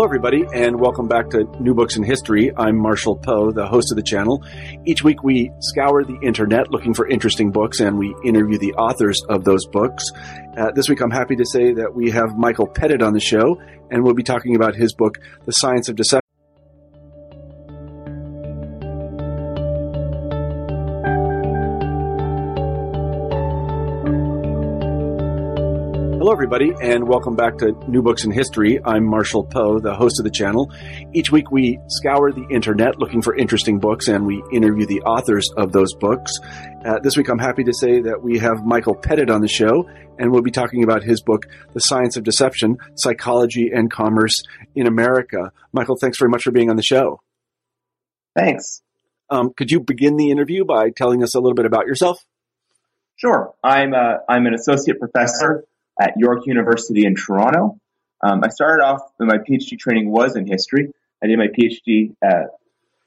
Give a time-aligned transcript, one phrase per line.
[0.00, 2.50] Hello, everybody, and welcome back to New Books in History.
[2.56, 4.42] I'm Marshall Poe, the host of the channel.
[4.86, 9.20] Each week we scour the internet looking for interesting books and we interview the authors
[9.28, 10.10] of those books.
[10.56, 13.60] Uh, this week I'm happy to say that we have Michael Pettit on the show,
[13.90, 16.19] and we'll be talking about his book, The Science of Deception.
[26.40, 28.80] Everybody, and welcome back to New Books in History.
[28.82, 30.72] I'm Marshall Poe, the host of the channel.
[31.12, 35.50] Each week we scour the internet looking for interesting books and we interview the authors
[35.58, 36.32] of those books.
[36.82, 39.86] Uh, this week I'm happy to say that we have Michael Pettit on the show,
[40.18, 44.42] and we'll be talking about his book, The Science of Deception Psychology and Commerce
[44.74, 45.52] in America.
[45.74, 47.20] Michael, thanks very much for being on the show.
[48.34, 48.80] Thanks.
[49.28, 52.24] Um, could you begin the interview by telling us a little bit about yourself?
[53.16, 53.52] Sure.
[53.62, 55.66] I'm, uh, I'm an associate professor
[56.00, 57.78] at York University in Toronto.
[58.22, 60.92] Um, I started off, my PhD training was in history.
[61.22, 62.46] I did my PhD at,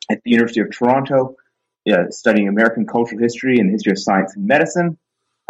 [0.10, 1.36] at the University of Toronto,
[1.92, 4.98] uh, studying American cultural history and the history of science and medicine.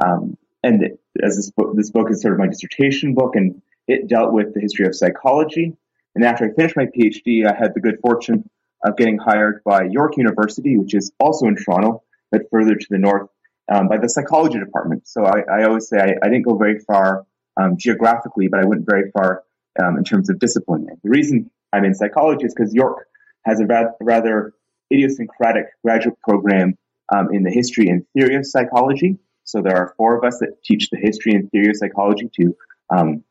[0.03, 3.61] Um, and it, as this book, this book is sort of my dissertation book, and
[3.87, 5.75] it dealt with the history of psychology.
[6.15, 8.49] And after I finished my PhD, I had the good fortune
[8.85, 12.97] of getting hired by York University, which is also in Toronto, but further to the
[12.97, 13.29] north,
[13.71, 15.07] um, by the psychology department.
[15.07, 17.25] So I, I always say I, I, didn't go very far
[17.57, 19.43] um, geographically, but I went very far
[19.81, 20.87] um, in terms of discipline.
[21.03, 23.07] The reason I'm in psychology is because York
[23.45, 24.53] has a rather, rather
[24.91, 26.77] idiosyncratic graduate program
[27.13, 29.17] um, in the history and theory of psychology.
[29.43, 32.55] So there are four of us that teach the history and theory of psychology to
[32.89, 33.23] um,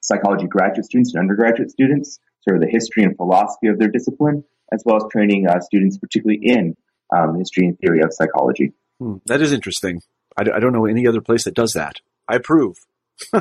[0.00, 4.44] psychology graduate students and undergraduate students, sort of the history and philosophy of their discipline,
[4.72, 6.76] as well as training uh, students, particularly in
[7.14, 8.72] um, history and theory of psychology.
[8.98, 10.02] Hmm, that is interesting.
[10.36, 11.96] I, I don't know any other place that does that.
[12.28, 12.76] I approve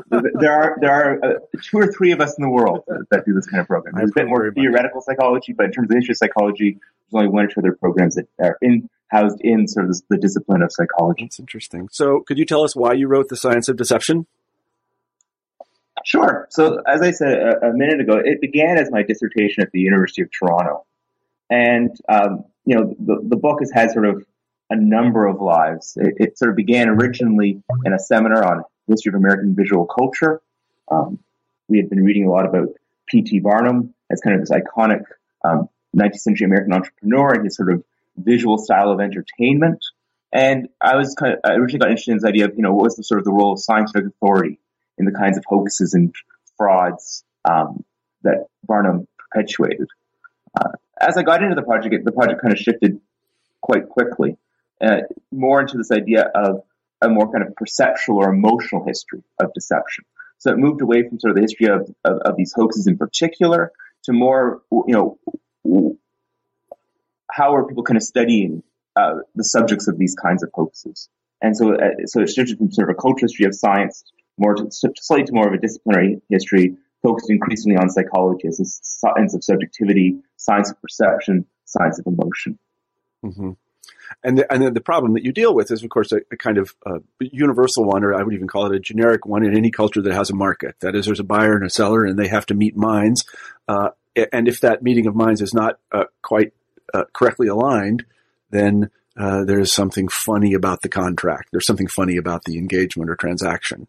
[0.10, 3.26] there are there are uh, two or three of us in the world that, that
[3.26, 3.96] do this kind of program.
[3.96, 7.46] There's a bit more theoretical psychology, but in terms of of psychology, there's only one
[7.46, 11.26] or two other programs that are in housed in sort of the discipline of psychology.
[11.26, 11.90] That's interesting.
[11.92, 14.26] So, could you tell us why you wrote the Science of Deception?
[16.06, 16.48] Sure.
[16.50, 19.80] So, as I said a, a minute ago, it began as my dissertation at the
[19.80, 20.86] University of Toronto,
[21.50, 24.26] and um, you know the, the book has had sort of
[24.70, 25.98] a number of lives.
[26.00, 30.42] It, it, sort of began originally in a seminar on history of American visual culture.
[30.90, 31.20] Um,
[31.68, 32.70] we had been reading a lot about
[33.08, 33.40] P.T.
[33.40, 35.04] Barnum as kind of this iconic
[35.44, 37.84] um, 19th century American entrepreneur and his sort of
[38.18, 39.84] visual style of entertainment.
[40.34, 42.74] And I was kind of, I originally got interested in this idea of, you know,
[42.74, 44.60] what was the sort of the role of scientific authority
[44.98, 46.14] in the kinds of hoaxes and
[46.58, 47.84] frauds um,
[48.24, 49.88] that Barnum perpetuated.
[50.60, 50.70] Uh,
[51.00, 53.00] as I got into the project, the project kind of shifted
[53.62, 54.38] quite quickly,
[54.82, 56.64] uh, more into this idea of
[57.02, 60.06] a more kind of perceptual or emotional history of deception.
[60.38, 62.98] So it moved away from sort of the history of, of, of these hoaxes in
[62.98, 63.72] particular
[64.04, 65.18] to more, you
[65.66, 65.98] know,
[67.32, 68.64] how are people kind of studying
[68.96, 71.10] uh, the subjects of these kinds of hoaxes?
[71.42, 74.04] And so, uh, so it shifted from sort of a cultural history of science
[74.38, 78.66] more to, slightly to more of a disciplinary history, focused increasingly on psychology as a
[78.66, 82.58] science of subjectivity, science of perception, science of emotion.
[83.24, 83.52] Mm-hmm.
[84.24, 86.58] And the, and the problem that you deal with is, of course, a, a kind
[86.58, 89.72] of uh, universal one, or I would even call it a generic one in any
[89.72, 90.76] culture that has a market.
[90.82, 93.26] That is, there's a buyer and a seller, and they have to meet minds.
[93.68, 93.90] Uh,
[94.32, 96.54] and if that meeting of minds is not uh, quite
[96.94, 98.06] uh, correctly aligned,
[98.50, 101.50] then uh, there's something funny about the contract.
[101.52, 103.88] There's something funny about the engagement or transaction.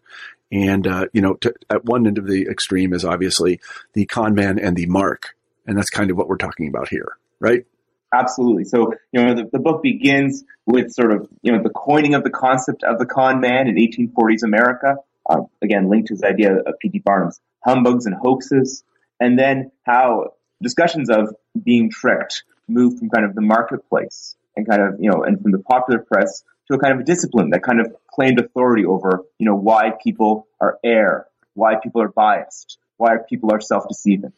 [0.51, 3.61] And, you know, to, at one end of the extreme is obviously
[3.95, 5.35] the con man and the mark.
[5.67, 7.65] And that's kind of what we're talking about here, right?
[8.13, 8.65] Absolutely.
[8.65, 12.25] So, you know, the, the, book begins with sort of, you know, the coining of
[12.25, 14.97] the concept of the con man in 1840s America.
[15.29, 16.99] Uh, again, linked to this idea of P.T.
[16.99, 18.85] Barnum's humbugs and hoaxes.
[19.19, 24.83] And then how discussions of being tricked move from kind of the marketplace and kind
[24.83, 27.63] of, you know, and from the popular press to a kind of a discipline that
[27.63, 32.79] kind of claimed authority over, you know, why people are air, why people are biased,
[32.97, 34.33] why people are self-deceiving.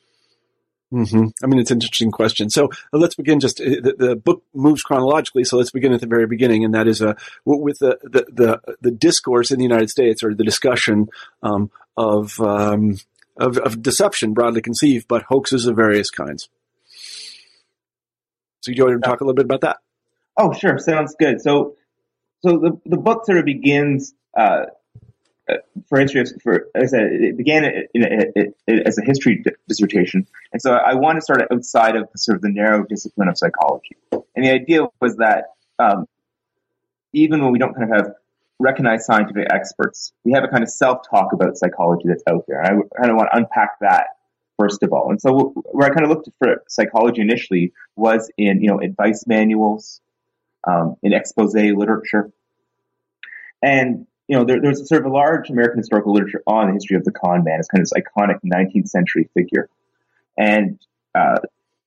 [0.92, 1.26] Mm-hmm.
[1.42, 2.50] I mean, it's an interesting question.
[2.50, 3.40] So uh, let's begin.
[3.40, 6.74] Just uh, the, the, book moves chronologically, so let's begin at the very beginning, and
[6.74, 7.14] that is uh,
[7.44, 11.08] with the, the, the the discourse in the United States or the discussion
[11.42, 12.98] um, of, um,
[13.36, 16.48] of, of deception, broadly conceived, but hoaxes of various kinds.
[18.60, 19.78] So, you want to talk a little bit about that?
[20.36, 20.78] Oh, sure.
[20.78, 21.40] Sounds good.
[21.40, 21.76] So,
[22.44, 24.14] so the the book sort of begins.
[24.36, 24.66] Uh,
[25.88, 30.26] for of, for as I said, it began it, it, it, as a history dissertation,
[30.52, 33.96] and so I wanted to start outside of sort of the narrow discipline of psychology.
[34.12, 36.06] And the idea was that um,
[37.12, 38.14] even when we don't kind of have
[38.58, 42.60] recognized scientific experts, we have a kind of self-talk about psychology that's out there.
[42.60, 44.06] And I kind of want to unpack that
[44.58, 45.10] first of all.
[45.10, 49.24] And so where I kind of looked for psychology initially was in you know advice
[49.26, 50.00] manuals,
[50.66, 52.30] um, in expose literature,
[53.62, 56.96] and you know, there, there's sort of a large American historical literature on the history
[56.96, 59.68] of the con man as kind of this iconic 19th century figure.
[60.36, 60.80] And,
[61.14, 61.40] uh,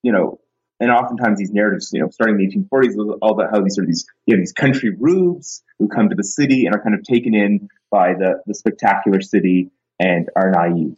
[0.03, 0.39] you know,
[0.79, 3.75] and oftentimes these narratives, you know, starting in the 1840s, was all about how these
[3.75, 6.81] sort of these, you know, these country rubes who come to the city and are
[6.81, 10.95] kind of taken in by the, the spectacular city and are naive.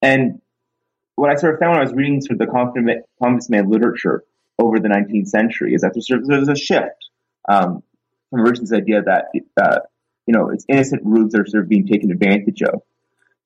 [0.00, 0.40] And
[1.16, 3.68] what I sort of found when I was reading sort of the confident, confidence man
[3.68, 4.22] literature
[4.58, 7.10] over the 19th century is that there's, there's a shift
[7.48, 7.82] um,
[8.30, 9.26] from originally this idea that
[9.60, 9.80] uh,
[10.26, 12.82] you know, it's innocent roots are sort of being taken advantage of.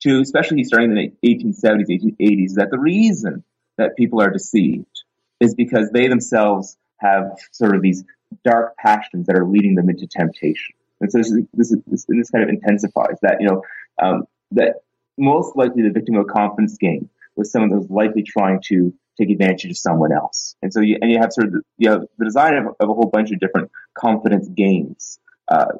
[0.02, 3.44] To especially starting in the 1870s, 1880s, that the reason
[3.76, 5.04] that people are deceived
[5.40, 8.04] is because they themselves have sort of these
[8.44, 10.74] dark passions that are leading them into temptation.
[11.00, 13.62] And so this, is, this, is, this, this kind of intensifies that, you know,
[14.02, 14.76] um, that
[15.18, 18.92] most likely the victim of a confidence game was someone that was likely trying to
[19.18, 20.56] take advantage of someone else.
[20.62, 22.88] And so you, and you have sort of the, you have the design of, of
[22.88, 25.18] a whole bunch of different confidence games,
[25.48, 25.72] uh,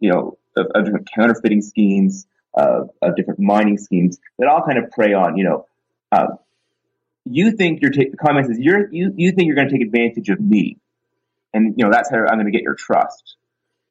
[0.00, 4.78] you know, of, of different counterfeiting schemes, of, of, different mining schemes that all kind
[4.78, 5.66] of prey on, you know,
[6.10, 6.26] uh,
[7.24, 9.86] you think you're ta- the comment says you're you you think you're going to take
[9.86, 10.78] advantage of me,
[11.54, 13.36] and you know that's how I'm going to get your trust.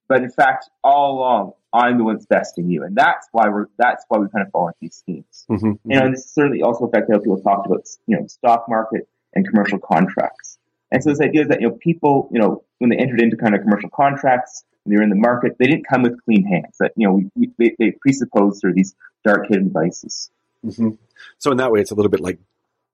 [0.08, 3.68] But in fact, all along, I'm the one that's besting you, and that's why we're
[3.78, 5.46] that's why we kind of fall into these schemes.
[5.50, 5.92] Mm-hmm, mm-hmm.
[5.92, 9.08] You know, and this certainly also affected how people talked about you know stock market
[9.34, 10.58] and commercial contracts.
[10.92, 13.38] And so this idea is that you know people you know when they entered into
[13.38, 16.78] kind of commercial contracts, they're in the market, they didn't come with clean hands.
[16.80, 20.30] That you know, we, we, they, they presuppose sort of these dark hidden vices.
[20.66, 20.92] Mm-hmm.
[21.38, 22.40] So in that way, it's a little bit like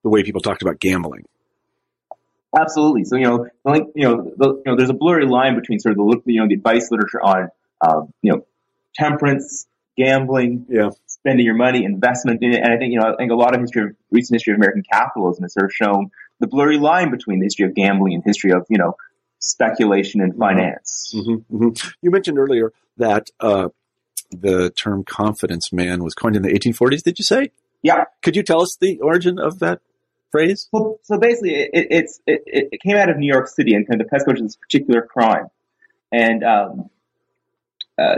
[0.02, 1.24] the way people talked about gambling.
[2.56, 3.04] Absolutely.
[3.04, 5.92] So you know, like you know, the, you know, there's a blurry line between sort
[5.92, 7.48] of the you know the advice literature on
[7.80, 8.46] um, you know
[8.94, 10.90] temperance, gambling, yeah.
[11.06, 13.54] spending your money, investment in it, and I think you know I think a lot
[13.54, 17.10] of history of recent history of American capitalism has sort of shown the blurry line
[17.10, 18.96] between the history of gambling and history of you know
[19.38, 21.12] speculation and finance.
[21.14, 21.88] Mm-hmm, mm-hmm.
[22.02, 23.68] You mentioned earlier that uh,
[24.30, 27.02] the term confidence man was coined in the 1840s.
[27.02, 27.50] Did you say?
[27.82, 28.04] Yeah.
[28.22, 29.80] Could you tell us the origin of that
[30.30, 30.68] phrase?
[30.72, 34.00] Well, so basically, it, it's it, it, came out of New York City and kind
[34.00, 35.46] of the this particular crime,
[36.12, 36.90] and um,
[37.98, 38.16] uh,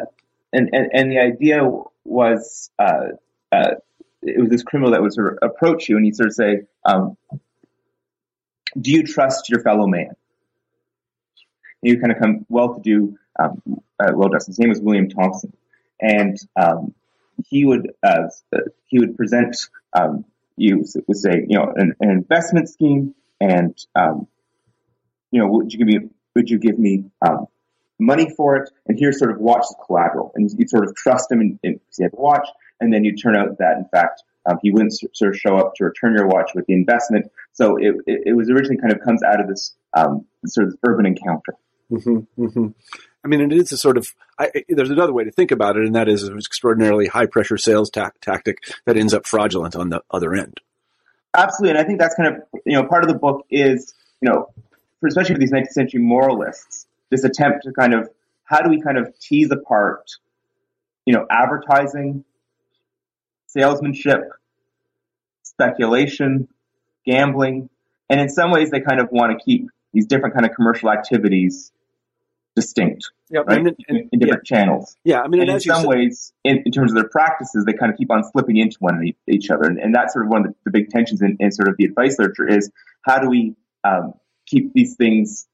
[0.53, 1.69] and, and and the idea
[2.05, 3.09] was uh,
[3.53, 3.75] uh,
[4.23, 6.63] it was this criminal that would sort of approach you and he'd sort of say,
[6.85, 7.17] um,
[8.81, 10.17] "Do you trust your fellow man?"
[11.83, 13.63] He kind of come well-to-do, um,
[13.99, 14.49] uh, well-dressed.
[14.49, 15.53] His name was William Thompson,
[16.01, 16.95] and um,
[17.49, 18.29] he would uh,
[18.87, 19.57] he would present
[19.93, 20.25] um,
[20.57, 24.27] you would say you know an, an investment scheme, and um,
[25.31, 27.47] you know would you give me would you give me um,
[27.99, 28.71] money for it?
[28.87, 31.81] And here's sort of watch the collateral, and you sort of trust him, and you
[32.03, 32.47] have a watch,
[32.81, 34.23] and then you turn out that in fact.
[34.47, 37.31] Um, he wouldn't sort of show up to return your watch with the investment.
[37.53, 40.77] So it, it, it was originally kind of comes out of this um, sort of
[40.83, 41.57] urban encounter.
[41.91, 42.67] Mm-hmm, mm-hmm.
[43.25, 44.15] I mean, it is a sort of.
[44.39, 47.59] I, there's another way to think about it, and that is an extraordinarily high pressure
[47.59, 50.61] sales ta- tactic that ends up fraudulent on the other end.
[51.37, 54.29] Absolutely, and I think that's kind of you know part of the book is you
[54.29, 54.51] know,
[55.01, 58.09] for, especially for these 19th century moralists, this attempt to kind of
[58.45, 60.11] how do we kind of tease apart,
[61.07, 62.25] you know, advertising,
[63.47, 64.21] salesmanship,
[65.43, 66.49] speculation,
[67.05, 67.69] gambling,
[68.09, 70.91] and in some ways they kind of want to keep these different kind of commercial
[70.91, 71.73] activities
[72.61, 73.47] distinct, yep.
[73.47, 73.59] right?
[73.59, 74.57] And, and, in, different yeah.
[74.57, 74.97] channels.
[75.05, 77.73] Yeah, I mean, and in some said, ways, in, in, terms of their practices, they
[77.73, 80.47] kind of keep on slipping into one each other, and, and that's sort of one
[80.47, 82.71] of the, the big tensions in, in, sort of the advice literature is
[83.03, 84.15] how do we um,
[84.47, 85.47] keep these things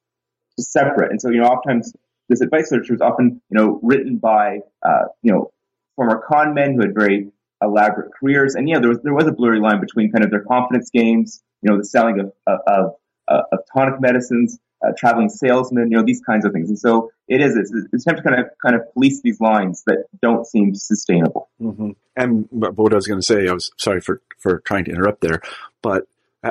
[0.58, 1.10] separate?
[1.10, 1.92] And so, you know, oftentimes
[2.28, 5.52] this advice literature is often, you know, written by, uh, you know,
[5.94, 7.30] former con men who had very
[7.62, 10.44] elaborate careers, and yeah, there was there was a blurry line between kind of their
[10.44, 12.94] confidence games, you know, the selling of of, of,
[13.28, 16.68] uh, of tonic medicines uh, traveling salesmen, you know, these kinds of things.
[16.68, 19.82] And so it is, it's, it's time to kind of, kind of police these lines
[19.86, 21.48] that don't seem sustainable.
[21.60, 21.90] Mm-hmm.
[22.16, 25.20] And what I was going to say, I was sorry for, for trying to interrupt
[25.20, 25.40] there,
[25.82, 26.06] but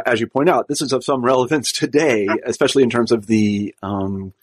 [0.05, 3.73] as you point out, this is of some relevance today, especially in terms of the
[3.81, 4.33] um,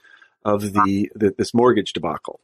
[0.45, 2.41] of the, the, this mortgage debacle.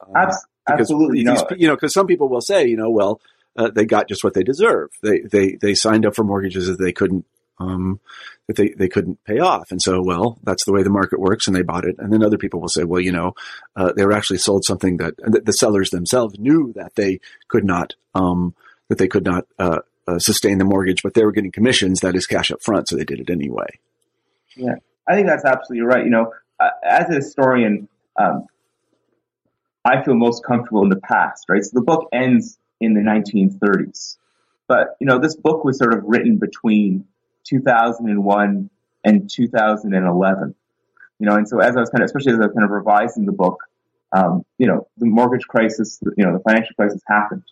[0.00, 0.32] Uh,
[0.66, 3.20] Absolutely, these, you know, because some people will say, you know, well,
[3.56, 4.90] uh, they got just what they deserve.
[5.02, 7.26] They they they signed up for mortgages that they couldn't
[7.58, 8.00] um,
[8.46, 9.70] that they, they couldn't pay off.
[9.70, 11.96] And so, well, that's the way the market works and they bought it.
[11.98, 13.34] And then other people will say, well, you know,
[13.76, 17.94] uh, they were actually sold something that the sellers themselves knew that they could not,
[18.14, 18.54] um,
[18.88, 22.14] that they could not, uh, uh, sustain the mortgage, but they were getting commissions, that
[22.14, 22.88] is cash up front.
[22.88, 23.78] So they did it anyway.
[24.56, 24.76] Yeah.
[25.06, 26.04] I think that's absolutely right.
[26.04, 28.46] You know, uh, as a historian, um,
[29.84, 31.62] I feel most comfortable in the past, right?
[31.62, 34.16] So the book ends in the 1930s.
[34.66, 37.04] But, you know, this book was sort of written between
[37.44, 38.70] 2001
[39.04, 40.54] and 2011.
[41.18, 42.70] You know, and so as I was kind of, especially as I was kind of
[42.70, 43.60] revising the book,
[44.12, 47.42] um, you know, the mortgage crisis, you know, the financial crisis happened.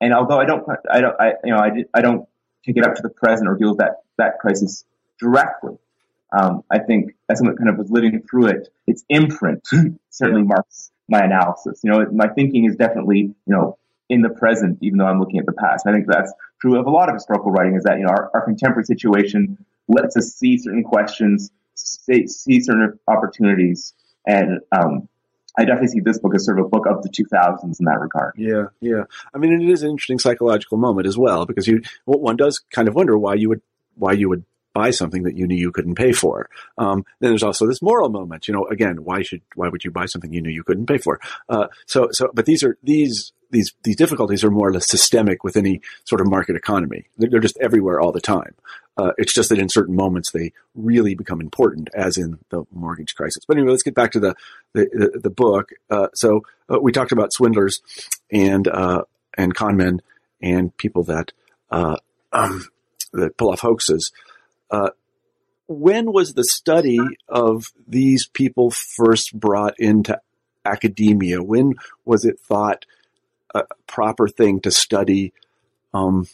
[0.00, 2.26] And although I don't, I don't, I, you know, I, did, I don't
[2.64, 4.84] take it up to the present or deal with that, that crisis
[5.18, 5.76] directly.
[6.32, 9.66] Um, I think as someone kind of was living through it, its imprint
[10.10, 11.80] certainly marks my analysis.
[11.82, 13.78] You know, my thinking is definitely, you know,
[14.10, 15.86] in the present, even though I'm looking at the past.
[15.86, 18.30] I think that's true of a lot of historical writing is that, you know, our,
[18.34, 19.56] our contemporary situation
[19.88, 23.94] lets us see certain questions, see, see certain opportunities.
[24.26, 25.08] And, um,
[25.58, 27.98] I definitely see this book as sort of a book of the 2000s in that
[28.00, 28.34] regard.
[28.36, 29.04] Yeah, yeah.
[29.34, 32.88] I mean, it is an interesting psychological moment as well because you, one does kind
[32.88, 33.62] of wonder why you would,
[33.96, 36.48] why you would buy something that you knew you couldn't pay for.
[36.78, 38.48] Um, then there's also this moral moment.
[38.48, 40.98] You know, again, why should why would you buy something you knew you couldn't pay
[40.98, 41.20] for?
[41.48, 45.44] Uh, so so, but these are these these these difficulties are more or less systemic
[45.44, 47.06] with any sort of market economy.
[47.18, 48.54] They're, they're just everywhere all the time.
[48.96, 53.14] Uh, it's just that in certain moments they really become important, as in the mortgage
[53.14, 53.44] crisis.
[53.46, 54.34] But anyway, let's get back to the
[54.74, 55.70] the, the, the book.
[55.88, 57.80] Uh, so uh, we talked about swindlers
[58.30, 59.02] and uh,
[59.36, 60.00] and con men
[60.42, 61.32] and people that
[61.70, 61.96] uh,
[62.32, 62.68] um,
[63.12, 64.12] that pull off hoaxes.
[64.70, 64.90] Uh,
[65.66, 66.98] when was the study
[67.28, 70.20] of these people first brought into
[70.64, 71.42] academia?
[71.42, 71.74] When
[72.04, 72.86] was it thought
[73.54, 75.32] a proper thing to study,
[75.94, 76.26] um,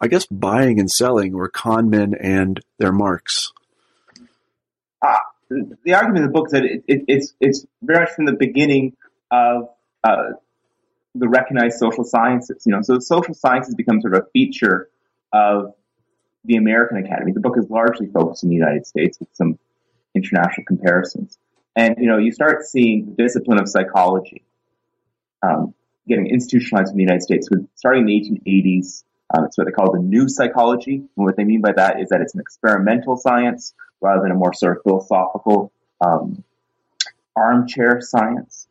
[0.00, 3.52] I guess, buying and selling or con men and their marks?
[5.02, 5.18] Uh,
[5.50, 8.32] the argument in the book is that it, it, it's, it's very much from the
[8.32, 8.96] beginning
[9.30, 9.68] of
[10.02, 10.32] uh,
[11.14, 12.62] the recognized social sciences.
[12.66, 14.88] You know, so the social sciences become sort of a feature
[15.32, 15.74] of
[16.44, 17.32] the American Academy.
[17.32, 19.58] The book is largely focused in the United States with some
[20.14, 21.38] international comparisons.
[21.76, 24.44] And, you know, you start seeing the discipline of psychology
[25.42, 25.74] um,
[26.06, 29.04] getting institutionalized in the United States starting in the 1880s.
[29.34, 30.96] Um, it's what they call the new psychology.
[30.96, 34.34] And what they mean by that is that it's an experimental science rather than a
[34.34, 36.44] more sort of philosophical um,
[37.34, 38.68] armchair science.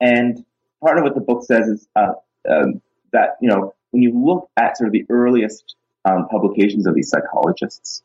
[0.00, 0.44] And
[0.80, 2.12] part of what the book says is uh,
[2.48, 2.82] um,
[3.12, 5.74] that, you know, when you look at sort of the earliest
[6.06, 8.02] um, publications of these psychologists.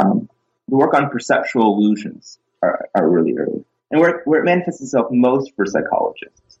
[0.00, 0.28] Um,
[0.68, 3.64] the work on perceptual illusions are, are really early.
[3.90, 6.58] And where, where, it manifests itself most for psychologists,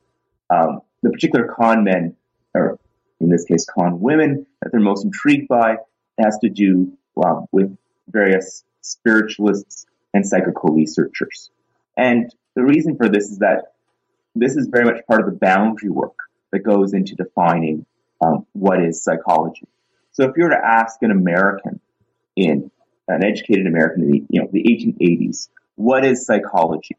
[0.48, 2.14] um, the particular con men,
[2.54, 2.78] or
[3.20, 5.78] in this case, con women, that they're most intrigued by
[6.18, 7.76] has to do um, with
[8.08, 11.50] various spiritualists and psychical researchers.
[11.96, 13.72] And the reason for this is that
[14.34, 16.16] this is very much part of the boundary work
[16.52, 17.86] that goes into defining
[18.20, 19.66] um, what is psychology.
[20.16, 21.78] So if you were to ask an American
[22.36, 22.70] in
[23.06, 26.96] an educated American in the, you know, the 1880s, what is psychology?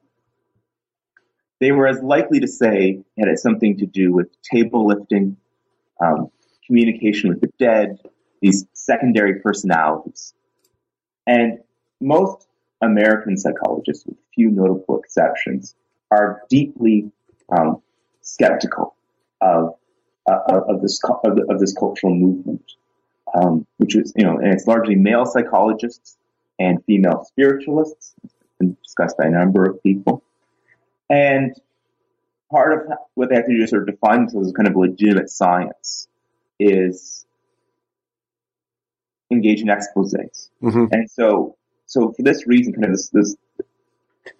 [1.59, 5.35] They were as likely to say it had something to do with table lifting,
[5.99, 6.29] um,
[6.67, 7.97] communication with the dead,
[8.39, 10.35] these secondary personalities.
[11.25, 11.57] And
[11.99, 12.47] most
[12.83, 15.73] American psychologists, with few notable exceptions,
[16.11, 17.11] are deeply
[17.49, 17.81] um,
[18.21, 18.95] skeptical
[19.41, 19.73] of,
[20.29, 22.61] uh, of this of, of, this cultural movement
[23.33, 26.17] um, which is, you know, and it's largely male psychologists
[26.59, 28.13] and female spiritualists.
[28.23, 30.23] It's been discussed by a number of people.
[31.09, 31.55] And
[32.51, 34.75] part of what they have to do to sort of define themselves as kind of
[34.75, 36.07] legitimate science
[36.59, 37.25] is
[39.29, 40.49] engage in exposés.
[40.63, 40.85] Mm-hmm.
[40.91, 43.35] And so, so for this reason, kind of this, this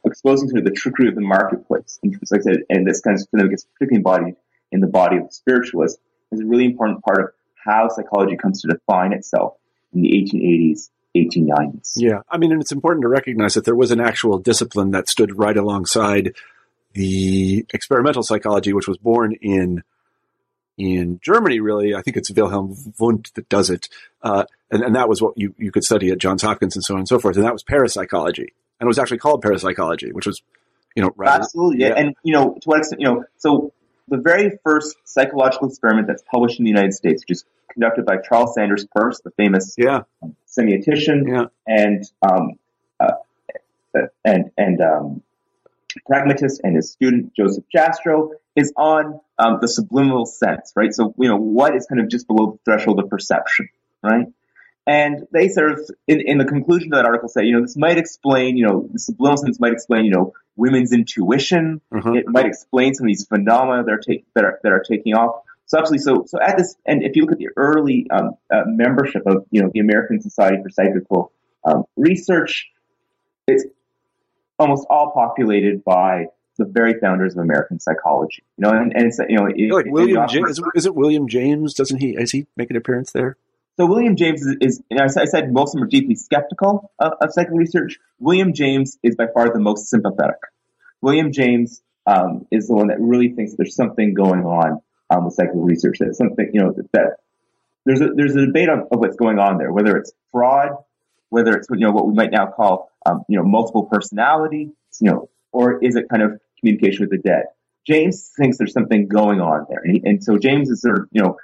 [0.06, 3.18] exposing sort of the trickery of the marketplace, and like I said, and this kind
[3.18, 4.36] of gets particularly embodied
[4.72, 6.00] in the body of the spiritualist,
[6.32, 7.30] is a really important part of
[7.68, 9.58] how psychology comes to define itself
[9.94, 11.94] in the 1880s, 1890s.
[11.96, 15.10] Yeah, I mean, and it's important to recognize that there was an actual discipline that
[15.10, 16.34] stood right alongside
[16.94, 19.84] the experimental psychology, which was born in
[20.78, 21.60] in Germany.
[21.60, 23.90] Really, I think it's Wilhelm Wundt that does it,
[24.24, 26.94] uh, and, and that was what you you could study at Johns Hopkins and so
[26.94, 27.36] on and so forth.
[27.36, 30.42] And that was parapsychology, and it was actually called parapsychology, which was
[30.96, 31.94] you know rather, absolutely, yeah.
[31.96, 33.74] And you know to what extent, you know, so
[34.08, 38.18] the very first psychological experiment that's published in the United States, which is conducted by
[38.18, 40.02] Charles Sanders Peirce, the famous yeah.
[40.48, 41.46] semiotician, Yeah.
[41.68, 42.52] and um,
[43.00, 43.12] uh,
[44.24, 45.24] and and um,
[46.06, 50.94] pragmatist, and his student Joseph Jastrow is on um, the subliminal sense, right?
[50.94, 53.70] So you know what is kind of just below the threshold of perception,
[54.04, 54.28] right?
[54.88, 57.76] And they sort of, in, in the conclusion of that article, say, you know, this
[57.76, 61.82] might explain, you know, the subliminal sense might explain, you know, women's intuition.
[61.92, 62.18] Mhm.
[62.18, 65.14] It might explain some of these phenomena that are, take, that are that are taking
[65.14, 65.42] off.
[65.66, 68.64] So actually, so so at this, and if you look at the early um, uh,
[68.66, 71.34] membership of, you know, the American Society for Psychical
[71.66, 72.72] um, Research,
[73.46, 73.66] it's
[74.58, 76.28] almost all populated by
[76.58, 78.44] the very founders of American psychology.
[78.58, 81.28] You know, and, and it's you know, it, Like William James, is, is it William
[81.28, 81.74] James?
[81.74, 82.14] Doesn't he?
[82.14, 83.36] Does he make an appearance there?
[83.80, 86.92] So William James is, is you know, I said- most of them are deeply skeptical
[87.00, 88.00] of, of psychical research.
[88.20, 90.40] William James is by far the most sympathetic.
[91.02, 95.36] William James um, is the one that really thinks there's something going on um, with
[95.36, 96.00] psychical research.
[96.00, 97.18] That something you know that, that
[97.86, 100.72] there's a there's a debate on, of what's going on there, whether it's fraud,
[101.30, 105.12] whether it's you know what we might now call um, you know multiple personality, you
[105.12, 107.44] know, or is it kind of communication with the dead?
[107.86, 111.08] James thinks there's something going on there, and, he, and so James is sort of
[111.12, 111.38] you know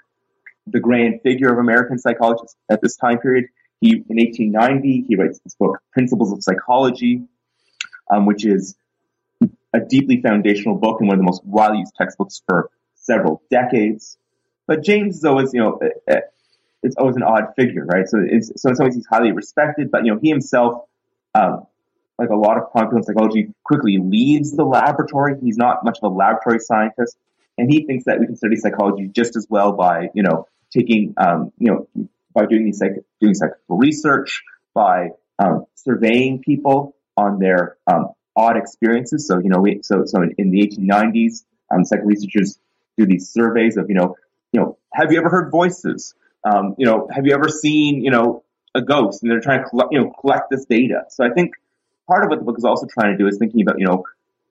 [0.68, 3.46] the grand figure of American psychologists at this time period.
[3.82, 7.24] He, in 1890, he writes this book, Principles of Psychology,
[8.10, 8.76] um, which is
[9.74, 14.18] a deeply foundational book and one of the most widely used textbooks for several decades.
[14.68, 16.22] But James is always, you know, uh, uh,
[16.84, 18.08] it's always an odd figure, right?
[18.08, 18.20] So,
[18.56, 20.84] so in some ways he's highly respected, but you know, he himself,
[21.34, 21.66] um,
[22.18, 25.36] like a lot of popular psychology, quickly leaves the laboratory.
[25.42, 27.18] He's not much of a laboratory scientist,
[27.58, 31.14] and he thinks that we can study psychology just as well by, you know, taking,
[31.18, 37.40] um, you know, by doing these psych- doing psychological research, by um, surveying people on
[37.40, 39.28] their um, odd experiences.
[39.28, 42.60] So, you know, we, so so in, in the 1890s, um, psych researchers
[42.98, 44.16] do these surveys of, you know,
[44.52, 46.14] you know, have you ever heard voices?
[46.44, 48.44] Um, you know, have you ever seen, you know,
[48.76, 49.24] a ghost?
[49.24, 51.04] And they're trying to collect, you know, collect this data.
[51.10, 51.54] So I think
[52.08, 54.04] part of what the book is also trying to do is thinking about, you know,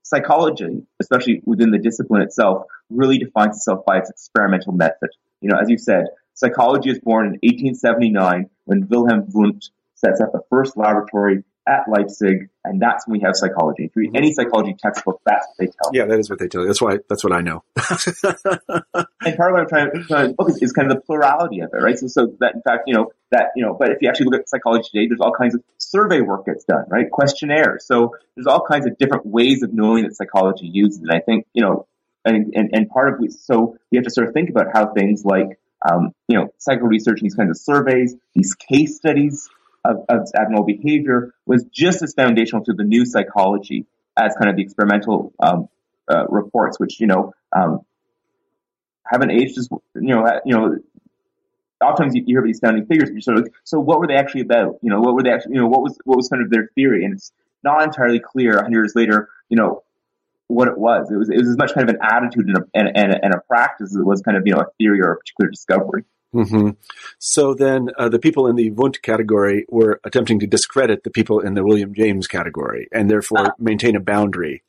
[0.02, 5.10] psychology, especially within the discipline itself, really defines itself by its experimental method.
[5.42, 10.32] You know, as you said, psychology is born in 1879 when Wilhelm Wundt sets up
[10.32, 13.84] the first laboratory at Leipzig, and that's when we have psychology.
[13.84, 14.16] If you read mm-hmm.
[14.16, 16.00] any psychology textbook, that's what they tell you.
[16.00, 16.66] Yeah, that is what they tell you.
[16.66, 16.98] That's why.
[17.08, 17.62] That's what I know.
[19.24, 21.60] And part of what I'm trying, trying to look at is kind of the plurality
[21.60, 21.96] of it, right?
[21.96, 24.40] So, so that in fact, you know, that, you know, but if you actually look
[24.40, 27.08] at psychology today, there's all kinds of survey work gets done, right?
[27.10, 27.86] Questionnaires.
[27.86, 31.02] So there's all kinds of different ways of knowing that psychology uses it.
[31.02, 31.86] And I think, you know,
[32.24, 34.92] and, and, and part of it, so we have to sort of think about how
[34.92, 35.58] things like,
[35.90, 39.48] um, you know, psycho research, and these kinds of surveys, these case studies
[39.84, 44.56] of, of abnormal behavior was just as foundational to the new psychology as kind of
[44.56, 45.68] the experimental, um,
[46.08, 47.80] uh, reports, which, you know, um,
[49.12, 50.26] haven't aged as you know.
[50.44, 50.76] You know,
[51.84, 54.06] oftentimes you, hear about these founding figures, and you're sort of like, so what were
[54.06, 54.78] they actually about?
[54.82, 55.54] You know, what were they actually?
[55.54, 57.04] You know, what was what was kind of their theory?
[57.04, 57.32] And it's
[57.62, 58.54] not entirely clear.
[58.62, 59.82] hundred years later, you know,
[60.52, 61.10] what it was.
[61.10, 63.34] It was it was as much kind of an attitude and a, and, and, and
[63.34, 66.04] a practice as it was kind of you know a theory or a particular discovery.
[66.32, 66.70] hmm
[67.18, 71.40] So then, uh, the people in the Wundt category were attempting to discredit the people
[71.40, 74.62] in the William James category, and therefore maintain a boundary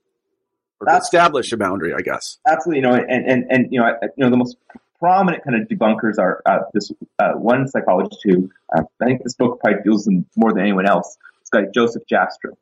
[0.79, 1.93] or establish a boundary.
[1.93, 2.37] I guess.
[2.47, 4.57] Absolutely, you know, and and and you know, I- you know, the most
[4.99, 9.59] prominent kind of debunkers are uh, this uh, one psychologist who I think this book
[9.61, 11.17] probably deals with more than anyone else.
[11.41, 12.55] This guy Joseph Jastrow,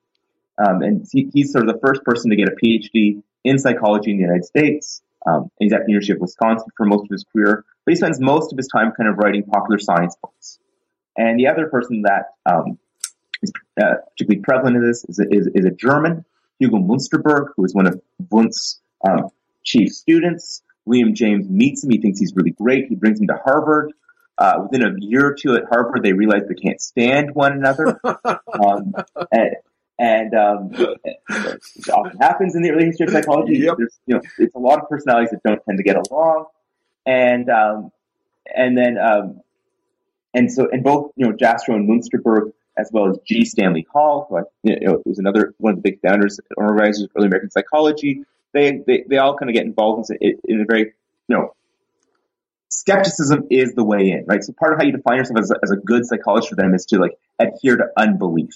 [0.57, 4.11] um, and he, he's sort of the first person to get a PhD in psychology
[4.11, 5.01] in the United States.
[5.25, 8.19] Um, he's at the University of Wisconsin for most of his career, but he spends
[8.19, 10.59] most of his time kind of writing popular science books.
[11.17, 12.79] And the other person that um,
[13.41, 16.25] is uh, particularly prevalent in this is a, is, is a German,
[16.59, 19.29] Hugo Munsterberg, who is one of Wundt's um,
[19.63, 20.63] chief students.
[20.85, 21.91] William James meets him.
[21.91, 22.87] He thinks he's really great.
[22.87, 23.93] He brings him to Harvard.
[24.37, 27.99] Uh, within a year or two at Harvard, they realize they can't stand one another.
[28.05, 28.93] um,
[29.31, 29.55] and
[29.99, 30.69] and um,
[31.03, 33.57] it often happens in the early history of psychology.
[33.57, 33.75] Yep.
[33.77, 36.45] There's, you know, it's a lot of personalities that don't tend to get along.
[37.05, 37.91] And um,
[38.53, 39.41] and then um,
[40.33, 43.43] and so and both you know Jastrow and Munsterberg as well as G.
[43.43, 47.03] Stanley Hall, who I, you know, was another one of the big founders and organizers
[47.03, 48.23] of early American psychology.
[48.53, 50.93] They they, they all kind of get involved in, in a very
[51.27, 51.55] you know
[52.69, 54.43] skepticism is the way in, right?
[54.43, 56.73] So part of how you define yourself as a, as a good psychologist for them
[56.73, 58.55] is to like adhere to unbelief,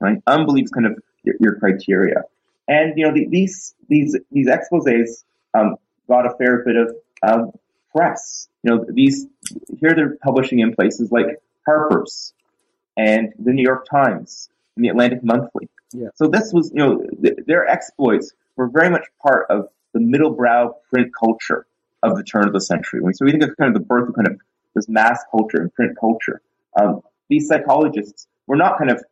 [0.00, 0.18] right?
[0.26, 2.22] Unbelief is kind of your, your criteria,
[2.68, 5.76] and you know the, these these these exposés um,
[6.08, 7.52] got a fair bit of um,
[7.94, 8.48] press.
[8.62, 9.26] You know these
[9.80, 11.26] here they're publishing in places like
[11.66, 12.32] Harper's
[12.96, 15.68] and the New York Times and the Atlantic Monthly.
[15.92, 16.08] Yeah.
[16.14, 20.30] So this was, you know, th- their exploits were very much part of the middle
[20.30, 21.66] brow print culture
[22.02, 23.00] of the turn of the century.
[23.12, 24.40] So we think of kind of the birth of kind of
[24.74, 26.40] this mass culture and print culture.
[26.78, 29.02] Um, these psychologists were not kind of,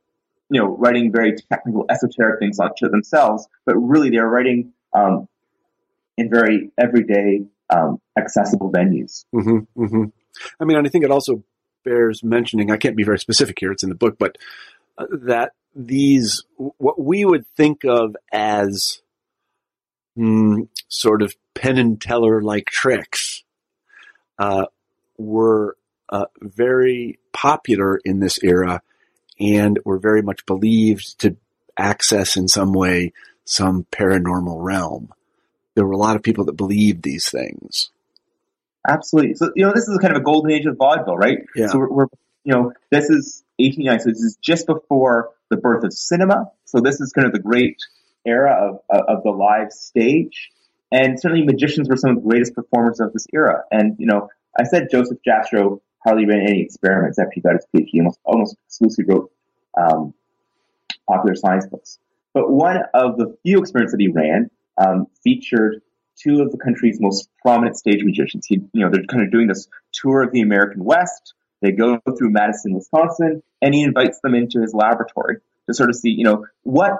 [0.50, 5.28] you know, writing very technical, esoteric things to themselves, but really they're writing um,
[6.16, 9.24] in very everyday, um, accessible venues.
[9.34, 10.04] Mm-hmm, mm-hmm.
[10.60, 11.42] I mean, and I think it also
[11.84, 12.70] bears mentioning.
[12.70, 14.36] I can't be very specific here; it's in the book, but
[14.98, 19.02] uh, that these what we would think of as
[20.16, 23.44] mm, sort of Penn and Teller like tricks
[24.38, 24.66] uh,
[25.16, 25.76] were
[26.08, 28.82] uh, very popular in this era
[29.38, 31.36] and were very much believed to
[31.76, 33.12] access in some way
[33.44, 35.12] some paranormal realm.
[35.74, 37.90] There were a lot of people that believed these things.
[38.86, 39.34] Absolutely.
[39.34, 41.38] So, you know, this is kind of a golden age of vaudeville, right?
[41.56, 41.68] Yeah.
[41.68, 42.06] So we're, we're
[42.44, 46.50] you know, this is 1890, so this is just before the birth of cinema.
[46.64, 47.78] So this is kind of the great
[48.26, 50.50] era of, of the live stage.
[50.92, 53.64] And certainly magicians were some of the greatest performers of this era.
[53.70, 57.66] And, you know, I said Joseph Jastrow hardly ran any experiments after he got his
[57.74, 57.86] PhD.
[57.88, 59.32] He almost, almost exclusively wrote
[59.76, 60.14] um,
[61.08, 61.98] popular science books.
[62.32, 65.82] But one of the few experiments that he ran um, featured
[66.16, 68.46] two of the country's most prominent stage magicians.
[68.46, 71.34] He, you know, they're kind of doing this tour of the American West.
[71.60, 75.96] They go through Madison, Wisconsin, and he invites them into his laboratory to sort of
[75.96, 76.92] see, you know, what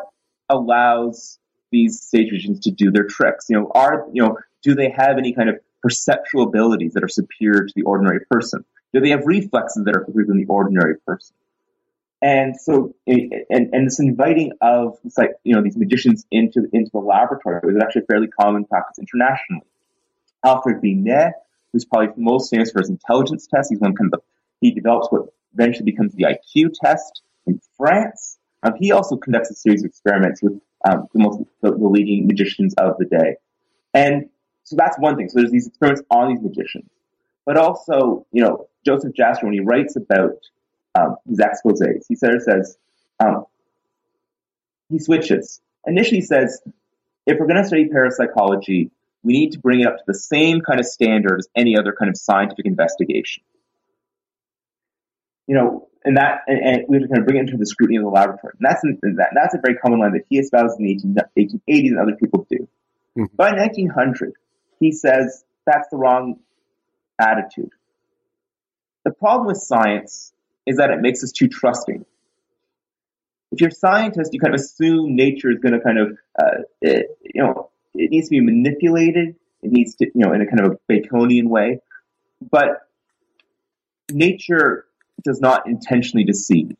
[0.48, 1.38] allows
[1.70, 3.46] these stage magicians to do their tricks.
[3.48, 7.08] You know, are you know, do they have any kind of perceptual abilities that are
[7.08, 8.64] superior to the ordinary person?
[8.94, 11.35] Do they have reflexes that are superior than the ordinary person?
[12.22, 17.00] And so, and, and this inviting of like, you know, these magicians into, into the
[17.00, 19.66] laboratory was actually a fairly common practice internationally.
[20.44, 21.35] Alfred Binet,
[21.72, 24.22] who's probably most famous for his intelligence test, he's one kind of
[24.61, 28.38] he develops what eventually becomes the IQ test in France.
[28.62, 32.26] Um, he also conducts a series of experiments with um, the most the, the, leading
[32.26, 33.37] magicians of the day,
[33.92, 34.30] and
[34.62, 35.28] so that's one thing.
[35.28, 36.88] So there's these experiments on these magicians,
[37.44, 40.38] but also, you know, Joseph Jastrow when he writes about
[40.99, 42.05] um, his exposés.
[42.09, 42.77] He sort of says,
[43.20, 43.47] um,
[44.90, 45.61] he switches.
[45.87, 46.61] Initially, he says,
[47.27, 48.90] if we're going to study parapsychology,
[49.23, 51.94] we need to bring it up to the same kind of standard as any other
[51.99, 53.42] kind of scientific investigation.
[55.47, 57.66] You know, and that, and, and we have to kind of bring it into the
[57.66, 58.55] scrutiny of the laboratory.
[58.59, 61.88] And that's, that, that's a very common line that he espouses in the 18, 1880s
[61.88, 62.68] and other people do.
[63.16, 63.37] Mm-hmm.
[63.37, 64.35] By 1900,
[64.81, 66.40] he says that's the wrong
[67.18, 67.70] attitude.
[69.04, 70.32] The problem with science
[70.66, 72.04] is that it makes us too trusting.
[73.52, 76.62] If you're a scientist, you kind of assume nature is going to kind of, uh,
[76.80, 79.36] it, you know, it needs to be manipulated.
[79.62, 81.80] It needs to, you know, in a kind of a Baconian way.
[82.40, 82.88] But
[84.10, 84.86] nature
[85.22, 86.76] does not intentionally deceive.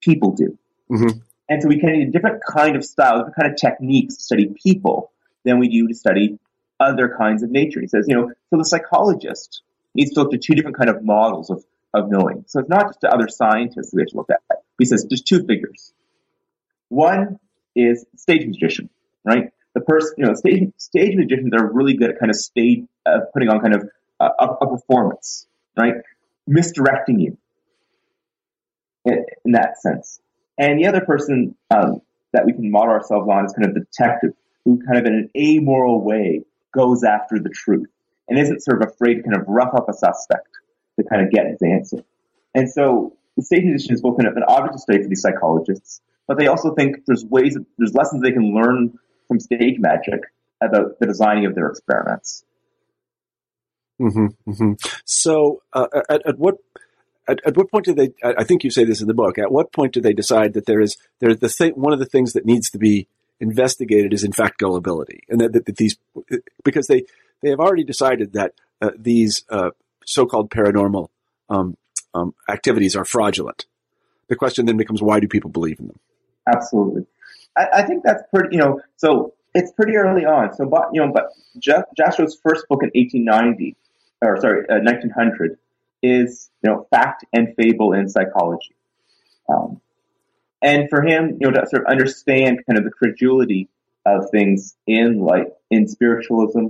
[0.00, 0.58] People do.
[0.90, 1.18] Mm-hmm.
[1.48, 4.22] And so we can need a different kind of style, different kind of techniques to
[4.22, 5.12] study people
[5.44, 6.38] than we do to study
[6.80, 7.80] other kinds of nature.
[7.80, 9.62] He says, you know, so the psychologist
[9.94, 12.44] needs to look at two different kind of models of of knowing.
[12.46, 14.58] So it's not just the other scientists we have to look at.
[14.78, 15.92] He says there's two figures.
[16.88, 17.38] One
[17.74, 18.90] is stage magician,
[19.24, 19.50] right?
[19.74, 23.20] The person, you know, stage, stage magicians are really good at kind of stage, uh,
[23.32, 23.88] putting on kind of
[24.20, 25.46] uh, a, a, performance,
[25.76, 25.94] right?
[26.46, 27.38] Misdirecting you
[29.04, 30.20] in, in, that sense.
[30.58, 32.00] And the other person um,
[32.32, 34.30] that we can model ourselves on is kind of the detective
[34.64, 37.88] who kind of in an amoral way goes after the truth
[38.28, 40.48] and isn't sort of afraid to kind of rough up a suspect
[40.98, 42.04] to kind of get his answer.
[42.54, 46.38] And so the stage magician is both an object of study for these psychologists, but
[46.38, 50.20] they also think there's ways, there's lessons they can learn from stage magic
[50.60, 52.44] about the designing of their experiments.
[54.00, 54.72] Mm-hmm, mm-hmm.
[55.04, 56.56] So, uh, at, at, what
[57.28, 58.10] at, at, what point do they?
[58.22, 59.38] I think you say this in the book.
[59.38, 61.72] At what point do they decide that there is there the thing?
[61.72, 63.08] One of the things that needs to be
[63.40, 65.96] investigated is in fact gullibility, and that, that, that these
[66.64, 67.04] because they
[67.42, 69.70] they have already decided that uh, these uh,
[70.04, 71.08] so-called paranormal
[71.48, 71.76] um,
[72.14, 73.66] um, activities are fraudulent.
[74.28, 75.98] The question then becomes, why do people believe in them?
[76.46, 77.06] Absolutely.
[77.56, 80.54] I, I think that's pretty, you know, so it's pretty early on.
[80.54, 83.76] So, but, you know, but Jastrow's first book in 1890,
[84.22, 85.58] or sorry, uh, 1900,
[86.02, 88.74] is, you know, fact and fable in psychology.
[89.48, 89.80] Um,
[90.62, 93.68] and for him, you know, to sort of understand kind of the credulity
[94.04, 96.66] of things in like in spiritualism,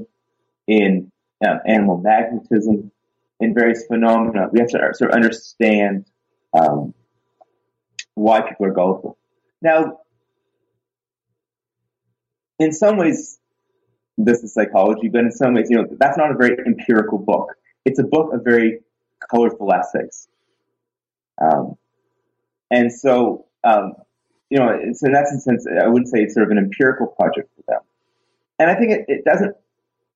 [0.68, 1.11] in
[1.46, 2.92] um, animal magnetism,
[3.40, 6.04] in various phenomena, we have to sort of understand
[6.52, 6.94] um,
[8.14, 9.16] why people are gullible.
[9.62, 10.00] Now,
[12.59, 13.38] in some ways,
[14.16, 17.54] this is psychology, but in some ways, you know, that's not a very empirical book.
[17.85, 18.81] It's a book of very
[19.31, 20.28] colorful essays.
[21.40, 21.76] Um,
[22.70, 23.94] and so, um,
[24.50, 27.50] you know, so in that sense, I wouldn't say it's sort of an empirical project
[27.54, 27.81] for them.
[28.59, 29.54] and I think it, it doesn't,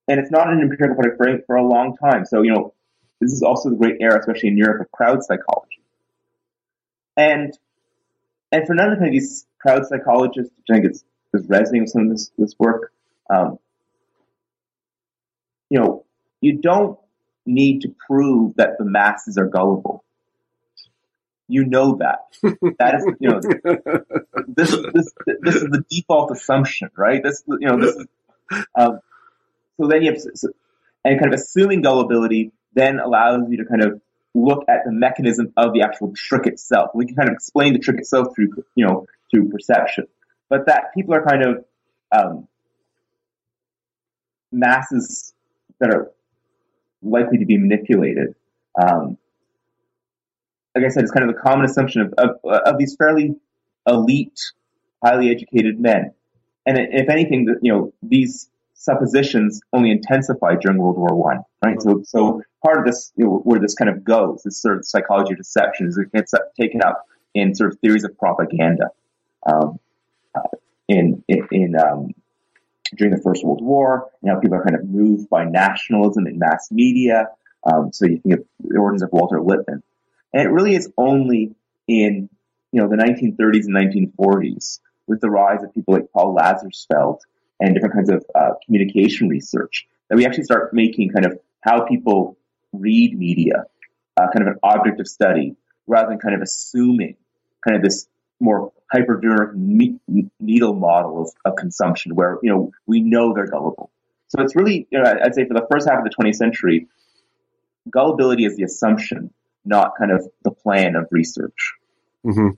[0.09, 2.25] and it's not an empirical product for, for a long time.
[2.25, 2.75] So, you know,
[3.21, 5.83] this is also the great era, especially in Europe, of crowd psychology.
[7.17, 7.57] And,
[8.51, 12.03] and for none of these crowd psychologists, which I think is, is resonating with some
[12.03, 12.93] of this, this work,
[13.31, 13.59] um,
[15.71, 16.05] you know,
[16.41, 16.99] you don't
[17.47, 20.05] need to prove that the masses are gullible.
[21.49, 22.21] You know that.
[22.79, 23.41] That is, you know,
[24.49, 27.23] this, this, this is the default assumption, right?
[27.23, 28.07] This, you know, this is,
[28.75, 29.01] um,
[29.83, 30.23] so then you have,
[31.05, 34.01] and kind of assuming gullibility then allows you to kind of
[34.35, 36.91] look at the mechanism of the actual trick itself.
[36.95, 40.07] We can kind of explain the trick itself through, you know, through perception.
[40.49, 41.65] But that people are kind of,
[42.13, 42.49] um,
[44.53, 45.35] masses
[45.81, 46.13] that are
[47.03, 48.37] likely to be manipulated.
[48.81, 49.19] Um,
[50.77, 53.35] like I said, it's kind of the common assumption of, of, of these fairly
[53.87, 54.41] elite,
[55.05, 56.15] highly educated men.
[56.65, 58.49] And if anything, you know, these
[58.83, 61.81] suppositions only intensified during World War One, right?
[61.81, 64.85] So, so part of this, you know, where this kind of goes, this sort of
[64.85, 68.91] psychology of deception, is it gets taken up in sort of theories of propaganda.
[69.47, 69.79] Um,
[70.35, 70.57] uh,
[70.89, 72.13] in in, in um,
[72.97, 76.39] during the First World War, you know, people are kind of moved by nationalism in
[76.39, 77.29] mass media.
[77.65, 79.83] Um, so you think of the origins of Walter Lippmann,
[80.33, 81.55] and it really is only
[81.87, 82.29] in
[82.73, 87.21] you know the 1930s and 1940s with the rise of people like Paul Lazarsfeld
[87.63, 91.87] and different kinds of uh, communication research that we actually start making kind of how
[91.87, 92.37] people
[92.73, 93.65] read media
[94.17, 95.55] uh, kind of an object of study
[95.87, 97.17] rather than kind of assuming
[97.65, 98.09] kind of this
[98.41, 99.93] more hypodermic
[100.41, 103.91] needle model of, of consumption where, you know, we know they're gullible.
[104.29, 106.89] So it's really, you know, I'd say for the first half of the 20th century,
[107.89, 109.33] gullibility is the assumption,
[109.65, 111.75] not kind of the plan of research.
[112.25, 112.51] Mm-hmm.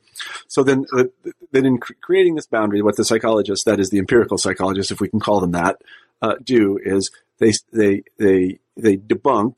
[0.49, 1.05] So then, uh,
[1.53, 5.01] then in cr- creating this boundary, what the psychologists, that is the empirical psychologists, if
[5.01, 5.81] we can call them that,
[6.21, 9.55] uh, do is they they they they debunk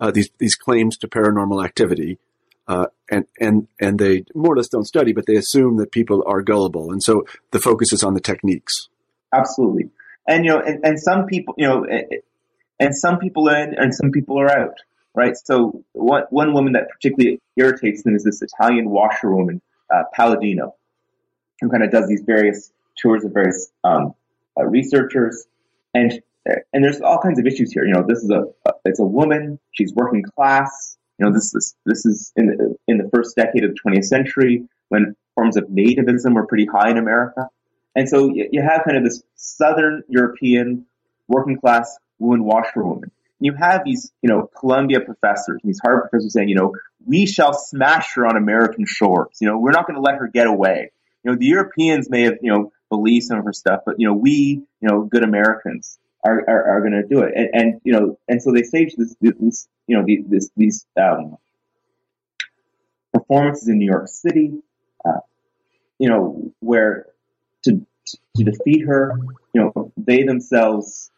[0.00, 2.18] uh, these these claims to paranormal activity,
[2.66, 6.22] uh, and and and they more or less don't study, but they assume that people
[6.26, 8.88] are gullible, and so the focus is on the techniques.
[9.32, 9.90] Absolutely,
[10.26, 11.86] and you know, and, and some people, you know,
[12.78, 14.78] and some people in and some people are out
[15.18, 15.36] right?
[15.36, 19.60] So one, one woman that particularly irritates them is this Italian washerwoman,
[19.92, 20.76] uh, Palladino,
[21.60, 24.14] who kind of does these various tours of various um,
[24.56, 25.44] uh, researchers,
[25.92, 26.22] and
[26.72, 27.84] and there's all kinds of issues here.
[27.84, 28.44] You know, this is a,
[28.84, 30.96] it's a woman, she's working class.
[31.18, 34.04] You know, this is this is in the, in the first decade of the 20th
[34.04, 37.48] century when forms of nativism were pretty high in America,
[37.96, 40.86] and so you have kind of this Southern European
[41.26, 46.48] working class woman washerwoman you have these, you know, Columbia professors, these Harvard professors saying,
[46.48, 46.74] you know,
[47.06, 49.36] we shall smash her on American shores.
[49.40, 50.90] You know, we're not going to let her get away.
[51.22, 54.06] You know, the Europeans may have, you know, believed some of her stuff, but, you
[54.06, 57.32] know, we, you know, good Americans are, are, are going to do it.
[57.34, 61.36] And, and, you know, and so they stage this, this you know, these, these, um,
[63.12, 64.52] performances in New York City,
[65.04, 65.20] uh,
[65.98, 67.06] you know, where
[67.64, 67.86] to,
[68.36, 69.12] to defeat her,
[69.52, 71.10] you know, they themselves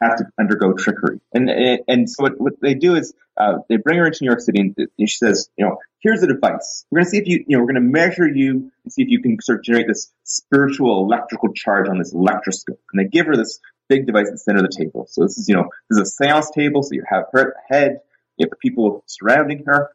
[0.00, 1.20] have to undergo trickery.
[1.32, 1.48] And
[1.88, 4.60] and so what, what they do is uh, they bring her into New York City
[4.60, 6.86] and, she says, you know, here's the device.
[6.90, 9.02] We're going to see if you, you know, we're going to measure you and see
[9.02, 12.80] if you can sort of generate this spiritual electrical charge on this electroscope.
[12.92, 15.06] And they give her this big device at the center of the table.
[15.10, 16.82] So this is, you know, this is a seance table.
[16.82, 18.00] So you have her head,
[18.36, 19.90] you have people surrounding her.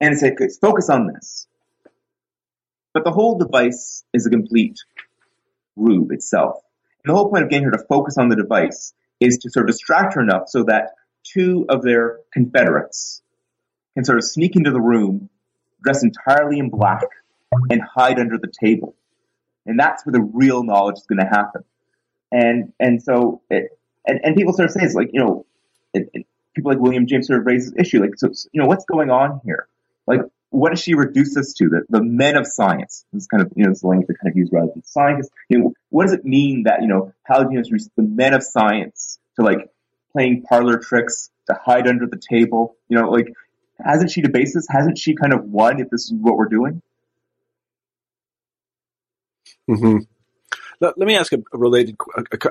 [0.00, 1.46] And it's like, focus on this.
[2.94, 4.78] But the whole device is a complete
[5.76, 6.62] rube itself
[7.04, 9.74] the whole point of getting her to focus on the device is to sort of
[9.74, 13.22] distract her enough so that two of their Confederates
[13.94, 15.28] can sort of sneak into the room
[15.82, 17.02] dressed entirely in black
[17.70, 18.94] and hide under the table.
[19.66, 21.64] And that's where the real knowledge is going to happen.
[22.32, 25.46] And, and so, it, and, and people sort of say it's like, you know,
[25.94, 28.84] it, it, people like William James sort of raises issue, like, so, you know, what's
[28.84, 29.68] going on here?
[30.06, 31.68] Like, what does she reduce us to?
[31.68, 33.04] The, the men of science.
[33.12, 35.30] This kind of, you know, this language they kind of use rather than scientists.
[35.48, 39.18] You know, what does it mean that, you know, Palladino's reduced the men of science
[39.36, 39.70] to like
[40.12, 42.76] playing parlor tricks, to hide under the table?
[42.88, 43.32] You know, like,
[43.84, 44.66] hasn't she debased us?
[44.68, 46.82] Hasn't she kind of won if this is what we're doing?
[49.68, 49.98] Mm-hmm.
[50.80, 51.96] Let, let me ask a, related,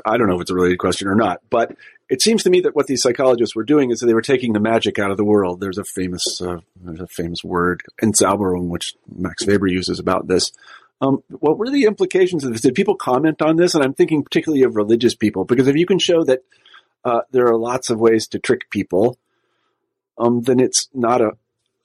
[0.06, 1.76] I don't know if it's a related question or not, but
[2.10, 4.54] it seems to me that what these psychologists were doing is that they were taking
[4.54, 5.60] the magic out of the world.
[5.60, 10.52] There's a famous, uh, there's a famous word, Entzauberung, which Max Weber uses about this.
[11.00, 12.62] Um, what were the implications of this?
[12.62, 13.76] Did people comment on this?
[13.76, 16.44] And I'm thinking particularly of religious people, because if you can show that
[17.06, 19.18] uh, there are lots of ways to trick people,
[20.18, 21.32] um, then it's not a,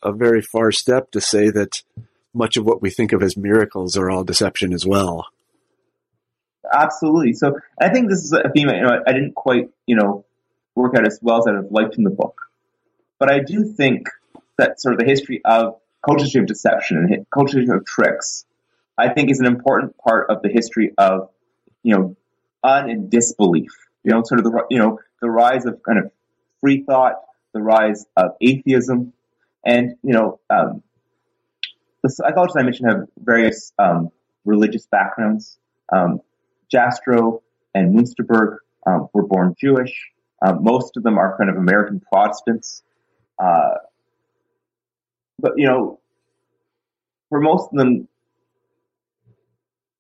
[0.03, 1.83] a very far step to say that
[2.33, 5.27] much of what we think of as miracles are all deception as well.
[6.73, 7.35] Absolutely.
[7.35, 10.25] So I think this is a theme you know, I didn't quite, you know,
[10.75, 12.41] work out as well as I'd have liked in the book.
[13.19, 14.09] But I do think
[14.59, 18.45] that sort of the history of culture of deception and culture of tricks,
[18.99, 21.31] I think is an important part of the history of,
[21.83, 22.17] you know,
[22.65, 23.71] un and disbelief.
[24.03, 26.11] You know, sort of the, you know, the rise of kind of
[26.61, 29.13] free thought, the rise of atheism,
[29.65, 30.83] and, you know, um,
[32.03, 34.11] the psychologists I mentioned have various um,
[34.45, 35.59] religious backgrounds.
[35.93, 36.21] Um,
[36.73, 37.43] Jastrow
[37.75, 40.11] and Munsterberg um, were born Jewish.
[40.45, 42.83] Um, most of them are kind of American Protestants.
[43.39, 43.75] Uh,
[45.39, 46.01] but, you know,
[47.29, 48.09] for most of them,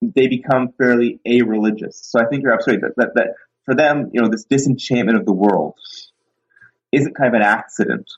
[0.00, 2.00] they become fairly a-religious.
[2.02, 3.28] So I think you're absolutely that, that, that
[3.64, 5.74] for them, you know, this disenchantment of the world
[6.90, 8.10] isn't kind of an accident,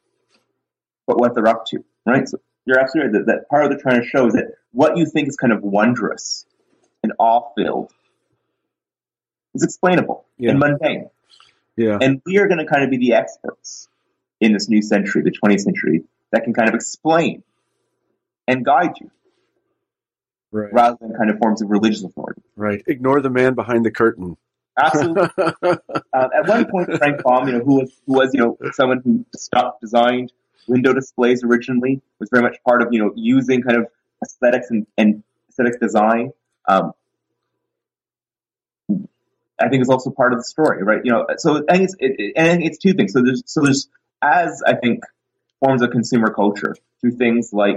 [1.07, 2.27] but what they're up to, right?
[2.29, 4.97] So you're absolutely right that, that part of the trying to show is that what
[4.97, 6.47] you think is kind of wondrous
[7.03, 7.93] and awe-filled
[9.55, 10.51] is explainable yeah.
[10.51, 11.11] and mundane.
[11.77, 11.99] Yeah.
[12.01, 13.89] And we are going to kind of be the experts
[14.41, 17.43] in this new century, the 20th century, that can kind of explain
[18.47, 19.11] and guide you.
[20.53, 20.73] Right.
[20.73, 22.43] Rather than kind of forms of religious authority.
[22.55, 22.83] Right.
[22.87, 24.37] Ignore the man behind the curtain.
[24.79, 25.29] Absolutely.
[25.39, 25.77] uh,
[26.13, 29.25] at one point, Frank Baum, you know, who was who was you know someone who
[29.35, 30.33] stopped designed
[30.67, 33.87] window displays originally, was very much part of you know using kind of
[34.23, 36.33] aesthetics and, and aesthetics design.
[36.69, 36.93] Um,
[39.61, 41.01] I think is also part of the story, right?
[41.05, 43.13] You know, so I think it's it, and it's two things.
[43.13, 43.89] So there's so there's
[44.23, 45.05] as I think
[45.61, 47.77] forms of consumer culture through things like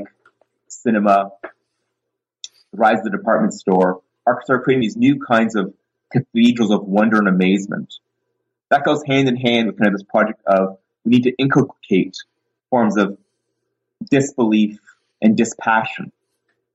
[0.68, 1.50] cinema, the
[2.78, 5.74] rise of the department store, are creating these new kinds of
[6.12, 7.94] cathedrals of wonder and amazement.
[8.70, 12.18] That goes hand in hand with kind of this project of we need to inculcate
[12.70, 13.18] forms of
[14.10, 14.80] disbelief
[15.22, 16.12] and dispassion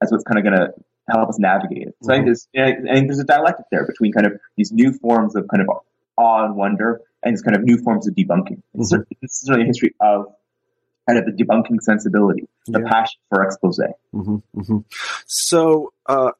[0.02, 0.72] as what's kind of going to
[1.08, 1.96] help us navigate it.
[2.02, 2.10] So mm-hmm.
[2.10, 5.36] I, think there's, I think there's a dialectic there between kind of these new forms
[5.36, 5.68] of kind of
[6.16, 8.62] awe and wonder and these kind of new forms of debunking.
[8.76, 9.02] Mm-hmm.
[9.20, 10.26] It's, certainly a history of
[11.08, 12.90] kind of the debunking sensibility, the yeah.
[12.90, 13.78] passion for expose.
[14.14, 14.78] Mm-hmm, mm-hmm.
[15.26, 16.32] So, uh,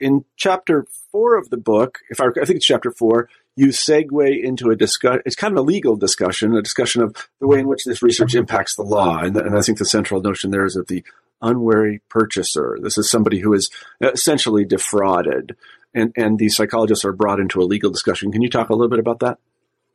[0.00, 4.42] in chapter four of the book, if I, I think it's chapter four, you segue
[4.42, 5.22] into a discussion.
[5.26, 8.36] It's kind of a legal discussion, a discussion of the way in which this research
[8.36, 9.18] impacts the law.
[9.18, 11.02] And, and I think the central notion there is that the
[11.40, 12.78] unwary purchaser.
[12.82, 13.70] This is somebody who is
[14.00, 15.56] essentially defrauded,
[15.94, 18.32] and and these psychologists are brought into a legal discussion.
[18.32, 19.38] Can you talk a little bit about that?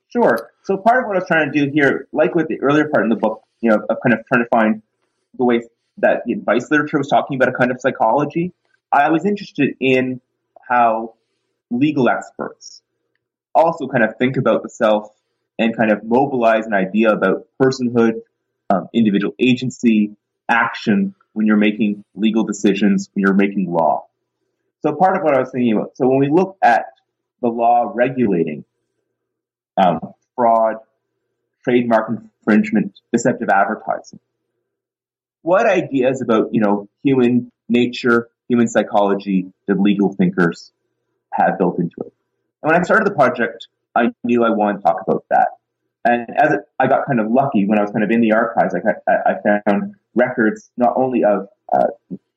[0.10, 0.51] Sure.
[0.63, 3.03] So part of what I was trying to do here, like with the earlier part
[3.03, 4.82] in the book, you know, of kind of trying to find
[5.38, 5.62] the way
[5.97, 8.53] that the advice literature was talking about a kind of psychology,
[8.91, 10.21] I was interested in
[10.69, 11.15] how
[11.71, 12.82] legal experts
[13.56, 15.10] also kind of think about the self
[15.60, 18.21] and kind of mobilize an idea about personhood,
[18.69, 20.15] um, individual agency,
[20.49, 24.06] action when you're making legal decisions, when you're making law.
[24.82, 26.86] So part of what I was thinking about, so when we look at
[27.41, 28.65] the law regulating
[29.78, 30.00] um,
[30.36, 30.78] fraud,
[31.63, 34.19] trademark infringement, deceptive advertising,
[35.41, 40.72] what ideas about you know human nature, human psychology did legal thinkers
[41.32, 42.13] have built into it?
[42.62, 45.50] And when I started the project, I knew I wanted to talk about that.
[46.06, 48.34] And as it, I got kind of lucky when I was kind of in the
[48.34, 51.88] archives, I, I found records not only of uh,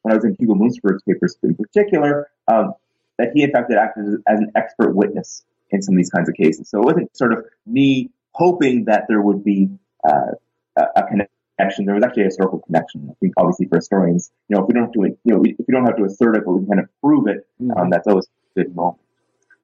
[0.02, 2.74] when I was in Hugo Munsterberg's papers in particular, um,
[3.18, 6.28] that he in fact had acted as an expert witness in some of these kinds
[6.28, 6.68] of cases.
[6.68, 9.70] So it wasn't sort of me hoping that there would be
[10.04, 10.32] uh,
[10.76, 11.86] a connection.
[11.86, 13.08] There was actually a historical connection.
[13.10, 15.66] I think obviously for historians, you know, if we don't have to, you know, if
[15.66, 17.76] we don't have to assert it, but we can kind of prove it, mm-hmm.
[17.78, 19.00] um, that's always a good moment.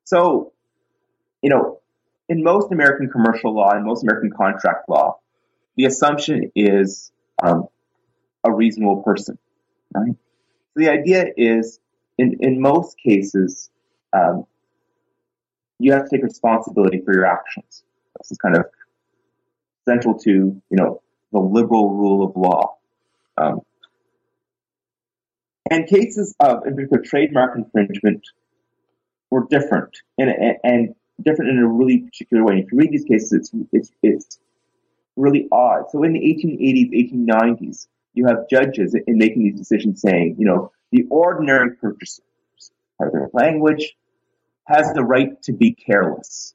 [0.04, 0.52] So,
[1.42, 1.80] you know,
[2.28, 5.18] in most American commercial law and most American contract law,
[5.76, 7.68] the assumption is um,
[8.44, 9.38] a reasonable person,
[9.94, 10.12] right?
[10.74, 11.78] So the idea is,
[12.18, 13.70] in, in most cases,
[14.12, 14.46] um,
[15.78, 17.82] you have to take responsibility for your actions.
[18.18, 18.66] This is kind of
[19.84, 21.02] central to, you know,
[21.32, 22.76] the liberal rule of law.
[23.36, 23.60] Um,
[25.70, 28.22] and cases of, in particular, trademark infringement
[29.30, 30.30] were different and,
[30.62, 32.58] and different in a really particular way.
[32.58, 34.38] If you read these cases, it's, it's, it's
[35.16, 35.90] really odd.
[35.90, 40.70] So in the 1880s, 1890s, you have judges in making these decisions saying, you know,
[40.90, 42.22] the ordinary purchaser,
[42.98, 43.96] part their language,
[44.66, 46.54] has the right to be careless.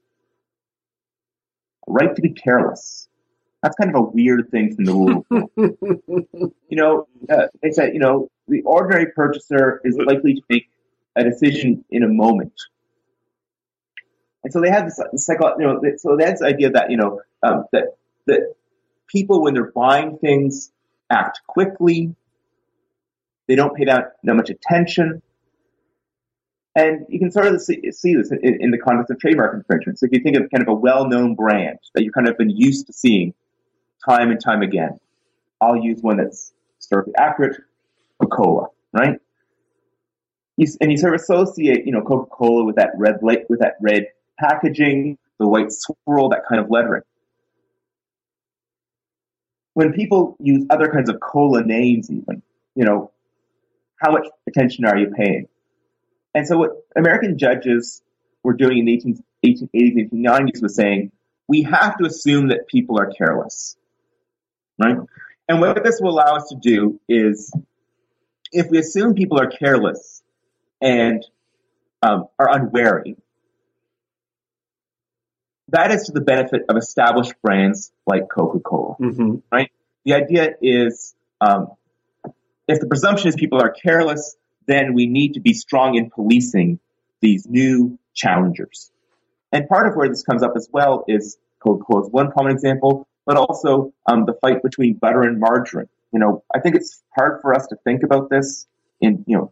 [1.87, 3.07] Right to be careless.
[3.63, 5.25] That's kind of a weird thing from the rule.
[6.69, 10.69] you know, uh, they said, you know, the ordinary purchaser is likely to make
[11.15, 12.53] a decision in a moment.
[14.43, 17.19] And so they have this, psycho, you know, so that's the idea that, you know,
[17.41, 17.97] um, that,
[18.27, 18.53] that
[19.07, 20.71] people, when they're buying things,
[21.09, 22.15] act quickly.
[23.47, 25.21] They don't pay that, that much attention.
[26.75, 29.97] And you can sort of see, see this in, in, the context of trademark infringement.
[29.97, 32.51] So if you think of kind of a well-known brand that you've kind of been
[32.51, 33.33] used to seeing
[34.07, 34.99] time and time again,
[35.59, 37.57] I'll use one that's historically accurate,
[38.21, 39.19] Coca-Cola, right?
[40.57, 43.77] You, and you sort of associate, you know, Coca-Cola with that red light, with that
[43.81, 44.07] red
[44.39, 47.01] packaging, the white swirl, that kind of lettering.
[49.77, 52.41] When people use other kinds of cola names, even,
[52.73, 53.11] you know,
[53.97, 55.47] how much attention are you paying?
[56.33, 58.01] And so what American judges
[58.41, 61.11] were doing in the 18, 1880s, 1890s was saying,
[61.47, 63.77] we have to assume that people are careless,
[64.79, 64.97] right?
[65.47, 67.53] And what this will allow us to do is,
[68.51, 70.23] if we assume people are careless
[70.81, 71.23] and
[72.01, 73.15] um, are unwary,
[75.69, 79.35] that is to the benefit of established brands like Coca-Cola, mm-hmm.
[79.51, 79.71] right?
[80.05, 81.71] The idea is, um,
[82.67, 86.79] if the presumption is people are careless, then we need to be strong in policing
[87.21, 88.91] these new challengers.
[89.51, 93.07] And part of where this comes up as well is Coca-Cola is one common example,
[93.25, 95.89] but also um, the fight between butter and margarine.
[96.11, 98.65] You know, I think it's hard for us to think about this
[99.01, 99.51] in you know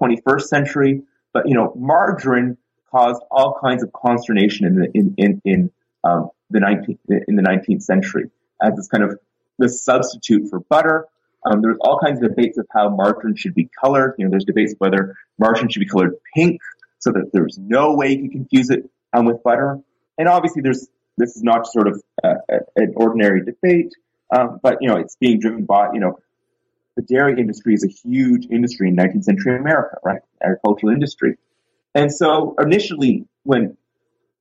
[0.00, 2.56] 21st century, but you know, margarine
[2.90, 5.70] caused all kinds of consternation in the in in, in
[6.04, 8.30] um, the 19th in the 19th century
[8.62, 9.18] as this kind of
[9.58, 11.06] the substitute for butter.
[11.44, 14.14] Um, there's all kinds of debates of how margarine should be colored.
[14.18, 16.60] You know, there's debates whether margarine should be colored pink
[16.98, 19.80] so that there's no way you can confuse it um, with butter.
[20.18, 20.86] And obviously, there's
[21.16, 22.34] this is not sort of uh,
[22.76, 23.92] an ordinary debate,
[24.34, 26.18] um, but you know, it's being driven by you know,
[26.96, 30.20] the dairy industry is a huge industry in 19th century America, right?
[30.42, 31.38] Agricultural industry,
[31.94, 33.76] and so initially when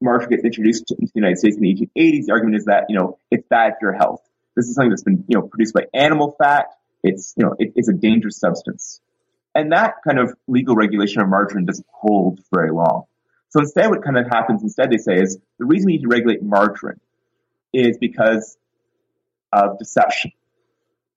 [0.01, 2.97] margarine gets introduced to the United States in the 1880s, the argument is that you
[2.97, 4.21] know it's bad for your health.
[4.55, 6.67] This is something that's been you know produced by animal fat.
[7.03, 9.01] It's you know it, it's a dangerous substance,
[9.55, 13.05] and that kind of legal regulation of margarine doesn't hold very long.
[13.49, 16.07] So instead, what kind of happens instead, they say, is the reason we need to
[16.07, 16.99] regulate margarine
[17.73, 18.57] is because
[19.51, 20.31] of deception.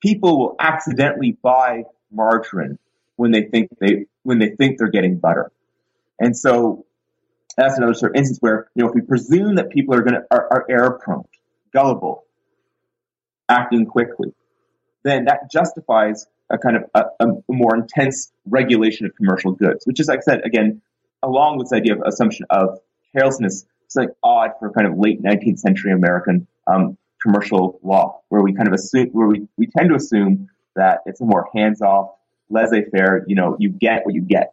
[0.00, 2.78] People will accidentally buy margarine
[3.16, 5.52] when they think they when they think they're getting butter,
[6.18, 6.86] and so
[7.56, 10.14] that's another sort of instance where you know if we presume that people are going
[10.14, 11.24] to are, are error prone,
[11.72, 12.24] gullible,
[13.48, 14.32] acting quickly,
[15.04, 20.00] then that justifies a kind of a, a more intense regulation of commercial goods, which
[20.00, 20.82] is, like I said, again,
[21.22, 22.78] along with this idea of assumption of
[23.16, 28.42] carelessness, it's like odd for kind of late 19th century American um, commercial law, where
[28.42, 32.10] we kind of assume, where we, we tend to assume that it's a more hands-off,
[32.50, 34.52] laissez-faire, you know, you get what you get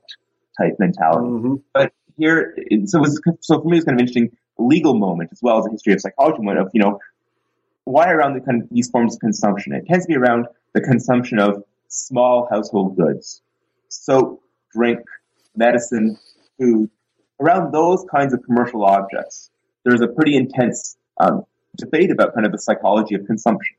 [0.60, 1.28] type mentality.
[1.28, 1.56] Mm-hmm.
[1.74, 2.56] But here,
[2.86, 5.72] so was, so for me, it's kind of interesting legal moment as well as a
[5.72, 7.00] history of psychology moment of, you know,
[7.86, 9.74] why around the kind of these forms of consumption?
[9.74, 13.42] It tends to be around the consumption of small household goods,
[13.88, 15.00] soap, drink,
[15.56, 16.18] medicine,
[16.60, 16.90] food,
[17.40, 19.50] around those kinds of commercial objects,
[19.84, 21.46] there's a pretty intense um,
[21.78, 23.76] debate about kind of the psychology of consumption.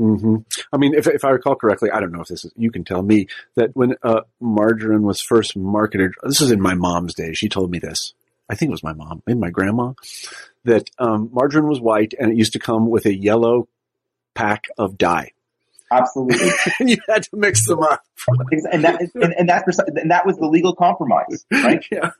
[0.00, 0.36] Mm-hmm.
[0.72, 2.84] I mean, if, if I recall correctly, I don't know if this is, you can
[2.84, 3.26] tell me
[3.56, 7.70] that when uh, margarine was first marketed, this is in my mom's day, she told
[7.70, 8.14] me this.
[8.48, 9.92] I think it was my mom, maybe my grandma,
[10.64, 13.68] that um, margarine was white and it used to come with a yellow
[14.34, 15.32] pack of dye.
[15.92, 16.50] Absolutely.
[16.80, 18.02] you had to mix them up.
[18.72, 19.64] and that and, and that
[19.96, 21.84] and that was the legal compromise, right?
[21.92, 22.10] Yeah.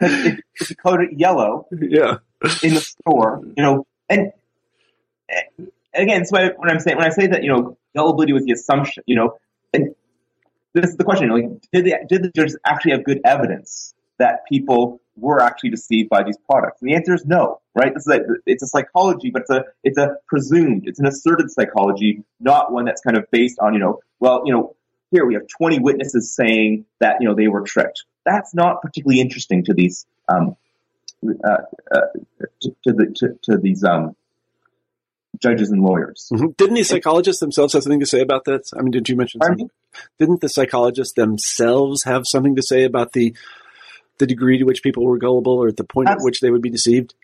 [0.00, 2.18] if, if you coat it yellow, yeah,
[2.62, 4.32] in the store, you know, and,
[5.28, 8.52] and again, so when I'm saying when I say that, you know, gullibility was the
[8.52, 9.36] assumption, you know,
[9.72, 9.94] and
[10.74, 14.46] this is the question: like, did the did the judges actually have good evidence that
[14.48, 16.82] people were actually deceived by these products?
[16.82, 17.92] And the answer is no, right?
[17.94, 21.50] This is a, it's a psychology, but it's a it's a presumed, it's an asserted
[21.50, 24.76] psychology, not one that's kind of based on you know, well, you know,
[25.10, 28.04] here we have 20 witnesses saying that you know they were tricked.
[28.24, 30.56] That's not particularly interesting to these um,
[31.44, 31.56] uh,
[31.92, 32.00] uh,
[32.60, 34.14] to, to, the to, to these um,
[35.40, 36.28] judges and lawyers.
[36.32, 36.48] Mm-hmm.
[36.56, 38.62] Didn't the psychologists themselves have something to say about that?
[38.76, 39.70] I mean, did you mention something?
[40.18, 43.34] Didn't the psychologists themselves have something to say about the
[44.18, 46.22] the degree to which people were gullible or at the point Absolutely.
[46.22, 47.14] at which they would be deceived?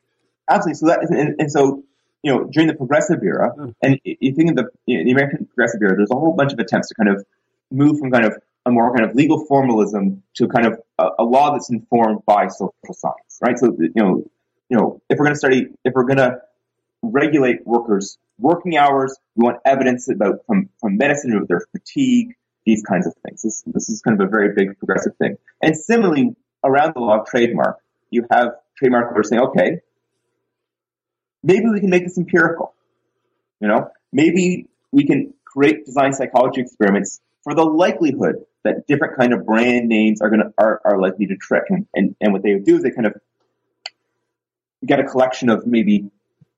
[0.48, 0.74] Absolutely.
[0.74, 1.84] So that and, and so
[2.22, 3.74] you know during the progressive era, mm.
[3.82, 6.52] and you think of the you know, the American progressive era, there's a whole bunch
[6.52, 7.24] of attempts to kind of
[7.70, 11.24] move from kind of a more kind of legal formalism to kind of a, a
[11.24, 13.58] law that's informed by social science, right?
[13.58, 14.24] So you know,
[14.68, 16.40] you know, if we're going to study, if we're going to
[17.02, 22.34] regulate workers' working hours, we want evidence about from from medicine about their fatigue,
[22.64, 23.42] these kinds of things.
[23.42, 25.36] This this is kind of a very big progressive thing.
[25.60, 26.34] And similarly,
[26.64, 27.78] around the law of trademark,
[28.10, 29.80] you have trademark lawyers saying, okay,
[31.42, 32.74] maybe we can make this empirical.
[33.60, 39.32] You know, maybe we can create design psychology experiments for the likelihood that different kind
[39.32, 41.64] of brand names are gonna are, are likely to trick.
[41.68, 43.14] And, and and what they would do is they kind of
[44.84, 46.10] get a collection of maybe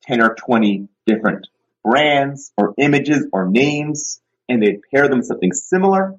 [0.07, 1.47] ten or twenty different
[1.85, 6.15] brands or images or names, and they'd pair them with something similar,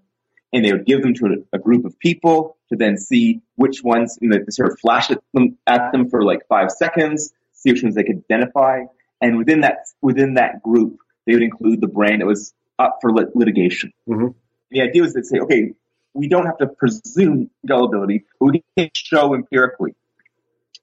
[0.54, 4.18] and they would give them to a, group of people to then see which ones,
[4.22, 7.72] you know, they sort of flash at them, at them for like five seconds, see
[7.72, 8.84] which ones they could identify,
[9.22, 13.12] and within that within that group, they would include the brand that was up for
[13.12, 13.92] lit- litigation.
[14.08, 14.28] Mm-hmm.
[14.72, 15.74] The idea was to say, okay,
[16.14, 19.96] we don't have to presume gullibility, but we can show empirically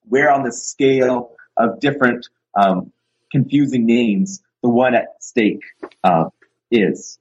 [0.08, 2.92] where on the scale of different um,
[3.30, 5.62] confusing names the one at stake
[6.04, 6.26] uh,
[6.70, 7.18] is.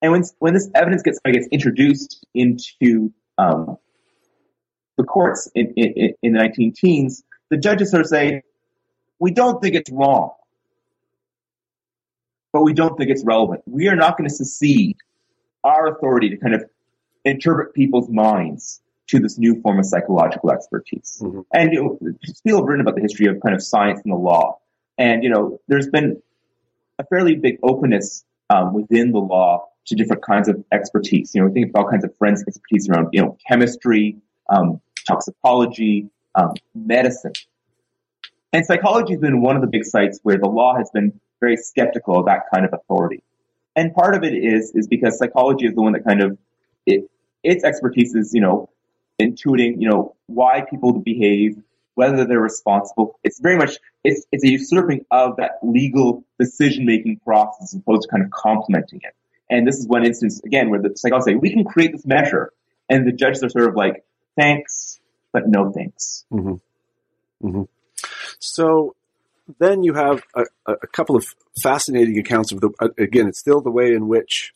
[0.00, 3.78] And when when this evidence gets gets introduced into um,
[4.96, 8.42] the courts in, in, in the 19 teens, the judges sort of say,
[9.18, 10.32] we don't think it's wrong,
[12.52, 13.62] but we don't think it's relevant.
[13.66, 14.96] We are not going to secede
[15.64, 16.64] our authority to kind of
[17.24, 21.20] interpret people's minds to this new form of psychological expertise.
[21.22, 21.44] Mhm.
[21.52, 21.98] And you know,
[22.44, 24.58] people have written about the history of kind of science and the law.
[24.98, 26.20] And, you know, there's been
[26.98, 31.34] a fairly big openness um, within the law to different kinds of expertise.
[31.34, 34.16] You know, we think about all kinds of forensic expertise around, you know, chemistry,
[34.50, 37.32] um, toxicology, um, medicine.
[38.52, 41.56] And psychology has been one of the big sites where the law has been very
[41.56, 43.22] skeptical of that kind of authority.
[43.76, 46.36] And part of it is is because psychology is the one that kind of
[46.84, 47.08] it,
[47.44, 48.68] its expertise is, you know,
[49.18, 51.56] intuiting, you know, why people behave,
[51.94, 53.18] whether they're responsible.
[53.24, 58.02] It's very much it's it's a usurping of that legal decision making process as opposed
[58.02, 59.14] to kind of complementing it.
[59.50, 62.52] And this is one instance again where the psychologists say we can create this measure,
[62.88, 64.04] and the judges are sort of like,
[64.36, 65.00] thanks,
[65.32, 66.24] but no thanks.
[68.38, 68.94] So
[69.58, 71.24] then you have a, a couple of
[71.62, 72.70] fascinating accounts of the.
[72.98, 74.54] Again, it's still the way in which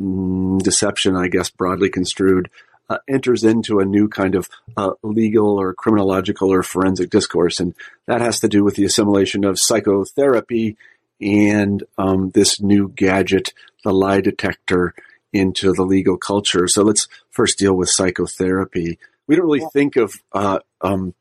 [0.00, 2.50] mm, deception, I guess, broadly construed,
[2.88, 7.74] uh, enters into a new kind of uh, legal or criminological or forensic discourse, and
[8.06, 10.76] that has to do with the assimilation of psychotherapy
[11.20, 13.52] and um, this new gadget,
[13.84, 14.94] the lie detector,
[15.32, 16.68] into the legal culture.
[16.68, 18.98] So let's first deal with psychotherapy.
[19.26, 21.14] We don't really think of uh, um,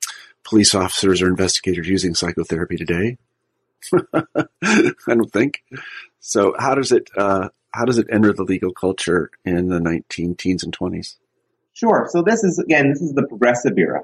[0.44, 3.18] police officers or investigators using psychotherapy today.
[4.14, 5.64] I don't think.
[6.20, 10.36] So how does it uh, how does it enter the legal culture in the 19
[10.36, 11.16] teens and 20s?
[11.78, 12.08] Sure.
[12.10, 14.02] So this is again, this is the progressive era,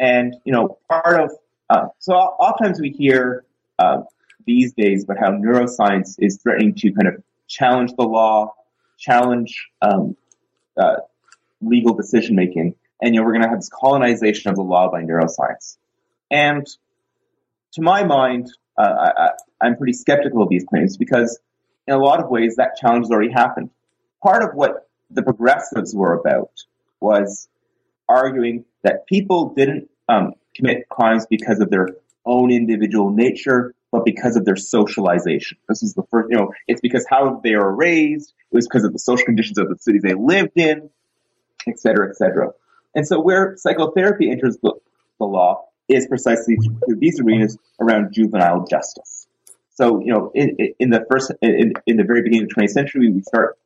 [0.00, 1.30] and you know, part of
[1.70, 3.44] uh, so oftentimes we hear
[3.78, 3.98] uh,
[4.48, 8.52] these days about how neuroscience is threatening to kind of challenge the law,
[8.98, 10.16] challenge um,
[10.76, 10.96] uh,
[11.60, 14.90] legal decision making, and you know, we're going to have this colonization of the law
[14.90, 15.76] by neuroscience.
[16.32, 16.66] And
[17.74, 21.38] to my mind, uh, I, I'm pretty skeptical of these claims because,
[21.86, 23.70] in a lot of ways, that challenge has already happened.
[24.20, 26.50] Part of what the progressives were about
[27.00, 27.48] was
[28.08, 31.88] arguing that people didn't um, commit crimes because of their
[32.26, 35.58] own individual nature, but because of their socialization.
[35.68, 38.84] This is the first, you know, it's because how they were raised, it was because
[38.84, 40.90] of the social conditions of the cities they lived in,
[41.66, 42.52] et cetera, et cetera.
[42.94, 44.74] And so where psychotherapy enters the,
[45.18, 49.26] the law is precisely through these arenas around juvenile justice.
[49.74, 52.70] So, you know, in, in the first, in, in the very beginning of the 20th
[52.70, 53.58] century, we start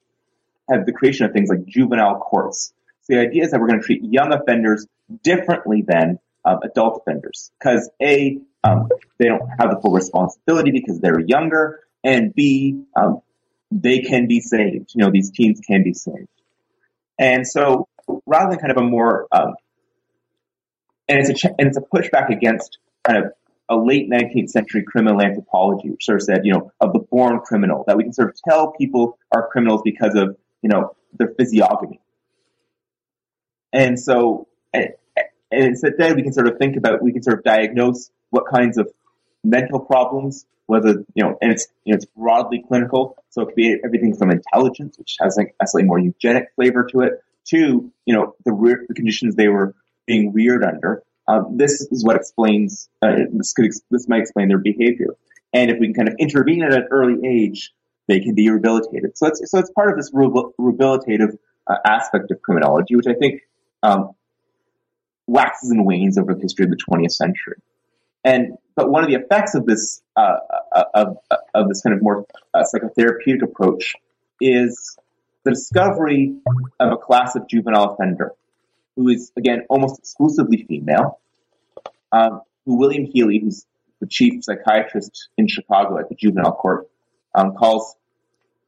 [0.70, 2.72] have the creation of things like juvenile courts.
[3.08, 4.86] So the idea is that we're going to treat young offenders
[5.22, 8.88] differently than um, adult offenders because a um,
[9.18, 13.20] they don't have the full responsibility because they're younger, and b um,
[13.70, 14.90] they can be saved.
[14.94, 16.28] You know, these teens can be saved.
[17.18, 17.88] And so,
[18.26, 19.54] rather than kind of a more um,
[21.08, 23.32] and it's a ch- and it's a pushback against kind of
[23.70, 27.40] a late 19th century criminal anthropology, which sort of said, you know, of the born
[27.40, 31.28] criminal, that we can sort of tell people are criminals because of, you know, their
[31.38, 32.00] physiognomy.
[33.72, 34.88] And so, and,
[35.50, 38.78] and instead we can sort of think about, we can sort of diagnose what kinds
[38.78, 38.90] of
[39.44, 43.16] mental problems, whether, you know, and it's, you know, it's broadly clinical.
[43.30, 46.84] So it could be everything from intelligence, which has like a slightly more eugenic flavor
[46.92, 49.74] to it, to, you know, the, re- the conditions they were
[50.06, 51.02] being reared under.
[51.26, 55.14] Um, this is what explains, uh, this could, ex- this might explain their behavior.
[55.52, 57.72] And if we can kind of intervene at an early age,
[58.06, 59.16] they can be rehabilitated.
[59.16, 63.42] So it's, so it's part of this rehabilitative uh, aspect of criminology, which I think,
[63.82, 64.12] um,
[65.26, 67.56] waxes and wanes over the history of the 20th century.
[68.24, 70.36] And, but one of the effects of this, uh,
[70.72, 71.16] uh, of,
[71.54, 73.94] of this kind of more uh, psychotherapeutic approach
[74.40, 74.96] is
[75.44, 76.34] the discovery
[76.80, 78.32] of a class of juvenile offender
[78.96, 81.20] who is again almost exclusively female,
[82.12, 83.64] um, who William Healy, who's
[84.00, 86.88] the chief psychiatrist in Chicago at the juvenile court,
[87.34, 87.96] um, calls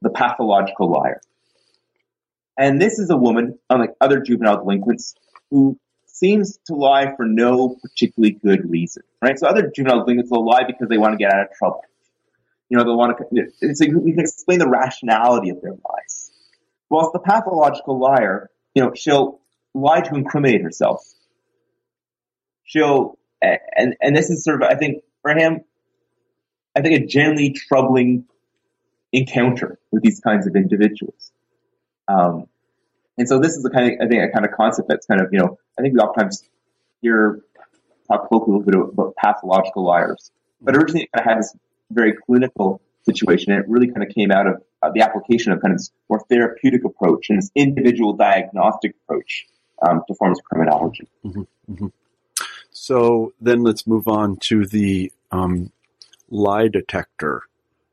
[0.02, 1.20] the pathological liar.
[2.60, 5.14] And this is a woman, unlike other juvenile delinquents,
[5.50, 9.38] who seems to lie for no particularly good reason, right?
[9.38, 11.80] So other juvenile delinquents will lie because they want to get out of trouble.
[12.68, 16.32] You know, they want to, so can explain the rationality of their lies.
[16.90, 19.40] Whilst the pathological liar, you know, she'll
[19.72, 21.02] lie to incriminate herself.
[22.64, 25.62] She'll, and, and this is sort of, I think, for him,
[26.76, 28.26] I think a generally troubling
[29.14, 31.32] encounter with these kinds of individuals.
[32.06, 32.49] Um,
[33.20, 35.20] and so this is the kind of, I think, a kind of concept that's kind
[35.20, 36.42] of, you know, I think we oftentimes
[37.02, 37.42] hear
[38.08, 41.54] talk colloquially a little bit about pathological liars, but originally it kind of had this
[41.90, 45.60] very clinical situation, and it really kind of came out of uh, the application of
[45.60, 49.46] kind of this more therapeutic approach and this individual diagnostic approach
[49.86, 51.06] um, to forms of criminology.
[51.24, 51.42] Mm-hmm,
[51.72, 51.86] mm-hmm.
[52.70, 55.72] So then let's move on to the um,
[56.30, 57.42] lie detector,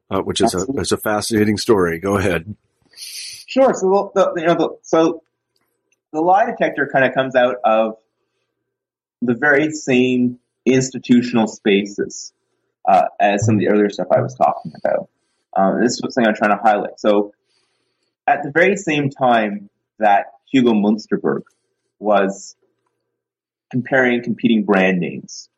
[0.09, 1.99] uh, which is a, is a fascinating story.
[1.99, 2.55] Go ahead.
[3.47, 3.73] Sure.
[3.73, 5.23] So the, the you know the, so
[6.11, 7.95] the lie detector kind of comes out of
[9.21, 12.33] the very same institutional spaces
[12.85, 15.09] uh, as some of the earlier stuff I was talking about.
[15.55, 16.99] Um, this is something I'm trying to highlight.
[16.99, 17.33] So
[18.27, 21.43] at the very same time that Hugo Munsterberg
[21.99, 22.55] was
[23.71, 25.49] comparing competing brand names,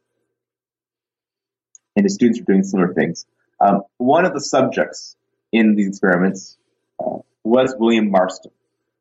[1.96, 3.26] and his students were doing similar things.
[3.60, 5.16] Um, one of the subjects
[5.52, 6.56] in these experiments
[7.04, 8.52] uh, was William Marston,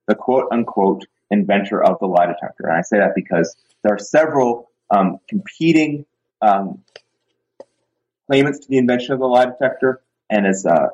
[0.07, 2.66] the quote unquote inventor of the lie detector.
[2.68, 6.07] And I say that because there are several um, competing
[6.41, 6.82] um,
[8.26, 10.01] claimants to the invention of the lie detector.
[10.30, 10.89] And as uh,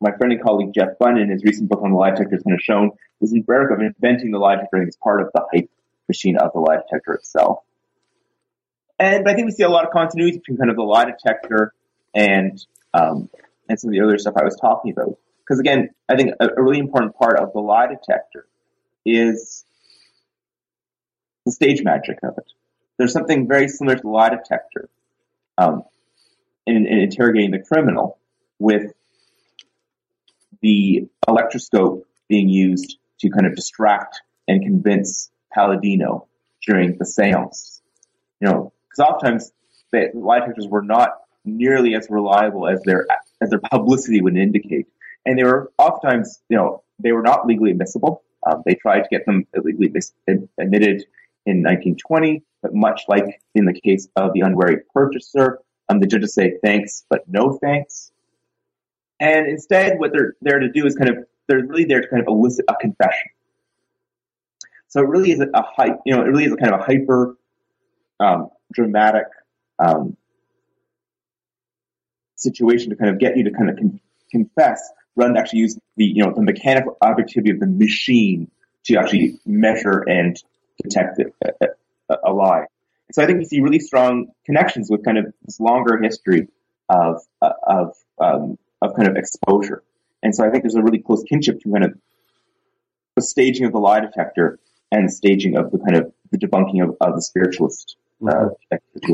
[0.00, 2.42] my friend and colleague Jeff Bunn in his recent book on the lie detector has
[2.42, 2.90] kind of shown,
[3.20, 5.70] this rhetoric of inventing the lie detector is part of the hype
[6.08, 7.58] machine of the lie detector itself.
[8.98, 11.72] And I think we see a lot of continuity between kind of the lie detector
[12.14, 12.64] and
[12.94, 13.28] um,
[13.68, 15.18] and some of the other stuff I was talking about.
[15.48, 18.46] Because again, I think a, a, really important part of the lie detector
[19.06, 19.64] is
[21.46, 22.52] the stage magic of it.
[22.98, 24.90] There's something very similar to the lie detector
[25.56, 25.84] um,
[26.66, 28.18] in, in interrogating the criminal
[28.58, 28.92] with
[30.60, 36.26] the electroscope being used to kind of distract and convince Palladino
[36.66, 37.80] during the seance.
[38.40, 39.52] You know, because oftentimes
[39.92, 41.12] the lie detectors were not
[41.44, 43.06] nearly as reliable as their
[43.40, 44.87] as their publicity would indicate,
[45.26, 48.22] and they were oftentimes, you know, they were not legally admissible.
[48.46, 49.92] Um, they tried to get them illegally
[50.58, 51.04] admitted
[51.46, 56.34] in 1920, but much like in the case of the unwary purchaser, um, the judges
[56.34, 58.12] say thanks, but no thanks.
[59.20, 62.22] And instead, what they're there to do is kind of they're really there to kind
[62.22, 63.30] of elicit a confession.
[64.88, 66.80] So it really is a, a hype, you know, it really is a kind of
[66.80, 67.36] a hyper
[68.20, 69.24] um, dramatic
[69.78, 70.16] um,
[72.36, 74.00] situation to kind of get you to kind of con-
[74.30, 78.50] confess rather than actually use the you know the mechanical objectivity of the machine
[78.84, 80.42] to actually measure and
[80.82, 81.52] detect a,
[82.08, 82.64] a, a lie.
[83.12, 86.48] so I think we see really strong connections with kind of this longer history
[86.88, 89.82] of uh, of um, of kind of exposure.
[90.22, 91.98] And so I think there's a really close kinship to kind of
[93.16, 94.58] the staging of the lie detector
[94.90, 99.12] and the staging of the kind of the debunking of, of the spiritualist uh, mm-hmm.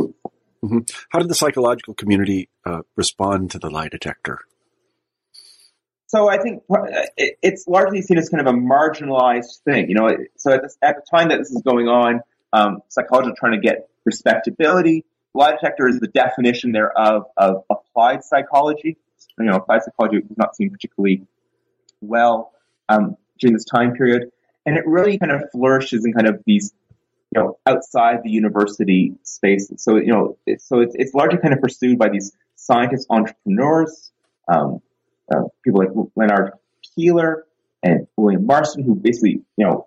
[0.67, 0.79] mm-hmm.
[1.11, 4.41] How did the psychological community uh, respond to the lie detector?
[6.07, 6.85] So I think uh,
[7.17, 9.89] it's largely seen as kind of a marginalized thing.
[9.89, 12.21] You know, so at, this, at the time that this is going on,
[12.53, 15.05] um, psychologists are trying to get respectability.
[15.35, 18.97] Lie detector is the definition thereof of applied psychology.
[19.39, 21.27] You know, applied psychology was not seen particularly
[22.01, 22.53] well
[22.89, 24.31] um, during this time period,
[24.65, 26.73] and it really kind of flourishes in kind of these
[27.35, 29.83] you know, outside the university spaces.
[29.83, 34.13] So, you know, so it's, it's largely kind of pursued by these scientist entrepreneurs,
[34.47, 34.81] um,
[35.33, 36.53] uh, people like Leonard
[36.95, 37.47] Keeler
[37.83, 39.87] and William Marston, who basically, you know,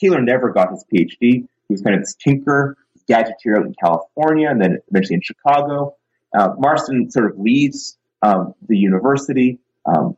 [0.00, 1.16] Keeler never got his PhD.
[1.20, 2.76] He was kind of this tinker,
[3.08, 5.96] gadgeteer out in California and then eventually in Chicago.
[6.36, 10.16] Uh, Marston sort of leaves um, the university um,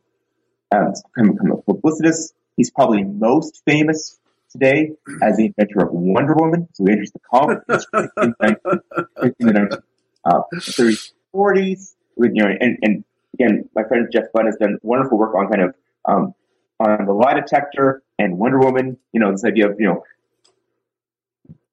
[0.72, 2.34] as kind of, kind publicist.
[2.56, 4.18] He's probably most famous
[4.50, 4.92] today
[5.22, 6.68] as the inventor of Wonder Woman.
[6.72, 9.82] So he enters the comic history in the
[10.26, 11.94] 1930s, 40s.
[12.16, 13.04] With, you know, and, and
[13.38, 15.74] again, my friend Jeff Bunn has done wonderful work on kind of
[16.04, 16.34] um,
[16.80, 18.98] on the lie detector and Wonder Woman.
[19.12, 20.04] You know, this idea of you know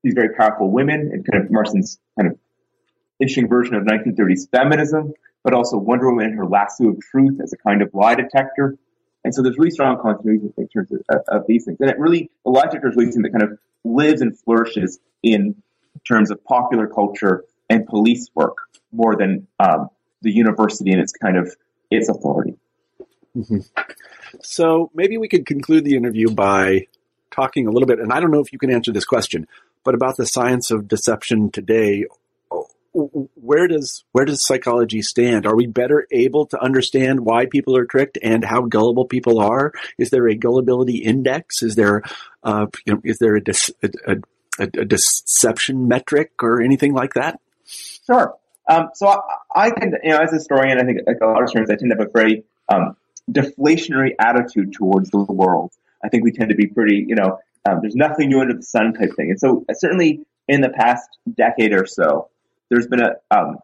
[0.04, 2.38] these very powerful women and kind of Marston's kind of
[3.20, 5.14] interesting version of 1930s feminism,
[5.44, 8.78] but also Wonder Woman and her lasso of truth as a kind of lie detector.
[9.24, 11.78] And so there's really strong continuity in terms of, of, these things.
[11.80, 15.00] And it really, the lie detector is really something that kind of lives and flourishes
[15.24, 15.56] in
[16.08, 18.58] terms of popular culture and police work
[18.92, 19.90] more than um,
[20.26, 21.56] the university and its kind of
[21.90, 22.56] its authority.
[23.38, 23.60] Mm-hmm.
[24.42, 26.88] So maybe we could conclude the interview by
[27.32, 29.48] talking a little bit, and I don't know if you can answer this question,
[29.84, 32.06] but about the science of deception today.
[32.94, 35.46] Where does where does psychology stand?
[35.46, 39.74] Are we better able to understand why people are tricked and how gullible people are?
[39.98, 41.62] Is there a gullibility index?
[41.62, 42.04] Is there
[42.42, 43.42] uh, you know, is there a,
[43.84, 43.90] a,
[44.60, 47.42] a, a, deception metric or anything like that?
[47.66, 48.38] Sure.
[48.68, 49.20] Um, so I,
[49.56, 51.76] I tend, you know, as a historian, I think like a lot of historians, I
[51.76, 52.96] tend to have a very um,
[53.32, 55.72] deflationary attitude towards the world.
[56.04, 58.64] I think we tend to be pretty, you know, um, there's nothing new under the
[58.64, 59.32] sun type thing.
[59.32, 62.30] And so uh, certainly in the past decade or so,
[62.70, 63.58] there's been a, um,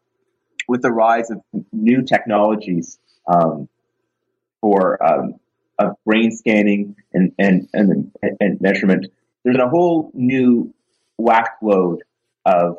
[0.67, 1.41] with the rise of
[1.71, 3.67] new technologies um,
[4.61, 5.35] for um,
[5.79, 9.07] of brain scanning and, and, and, and measurement,
[9.43, 10.73] there's a whole new
[11.17, 12.03] whack load
[12.45, 12.77] of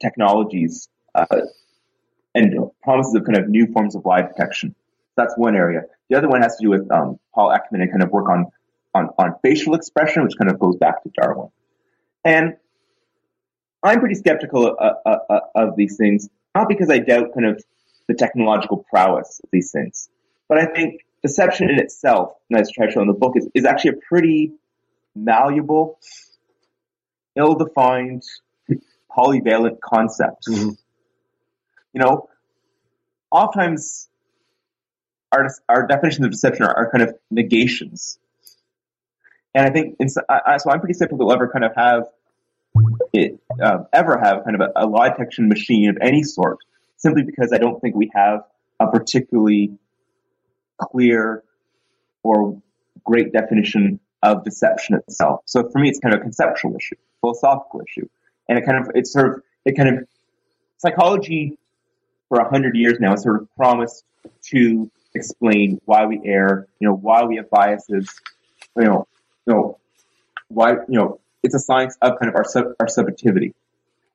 [0.00, 0.88] technologies
[1.18, 1.40] uh,
[2.34, 4.74] and promises of kind of new forms of lie detection.
[5.16, 5.82] That's one area.
[6.08, 8.46] The other one has to do with um, Paul Ekman and kind of work on,
[8.94, 11.48] on, on facial expression, which kind of goes back to Darwin.
[12.24, 12.56] And
[13.82, 17.46] I'm pretty skeptical of, uh, uh, uh, of these things, not because I doubt kind
[17.46, 17.64] of
[18.08, 20.08] the technological prowess of these things,
[20.48, 23.34] but I think deception in itself, and as I try to show in the book,
[23.36, 24.52] is, is actually a pretty
[25.14, 25.98] malleable,
[27.36, 28.22] ill-defined,
[29.10, 30.46] polyvalent concept.
[30.48, 30.70] Mm-hmm.
[31.92, 32.28] You know,
[33.30, 34.08] oftentimes
[35.32, 38.18] our our definitions of deception are, are kind of negations,
[39.54, 40.22] and I think so.
[40.28, 42.04] I'm pretty skeptical we'll ever kind of have
[43.12, 46.58] it uh, ever have kind of a, a lie detection machine of any sort,
[46.96, 48.40] simply because I don't think we have
[48.80, 49.72] a particularly
[50.80, 51.42] clear
[52.22, 52.60] or
[53.04, 55.40] great definition of deception itself.
[55.46, 58.08] So for me, it's kind of a conceptual issue, philosophical issue,
[58.48, 60.08] and it kind of it's sort of it kind of
[60.78, 61.58] psychology
[62.28, 64.04] for a hundred years now sort of promised
[64.50, 68.08] to explain why we err, you know, why we have biases,
[68.76, 69.06] you know,
[69.46, 69.78] you know,
[70.48, 73.54] why, you know, it's a science of kind of our sub, our subjectivity.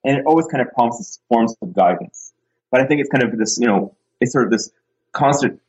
[0.03, 2.33] And it always kind of promises forms of guidance.
[2.71, 4.71] But I think it's kind of this, you know, it's sort of this
[5.11, 5.61] constant,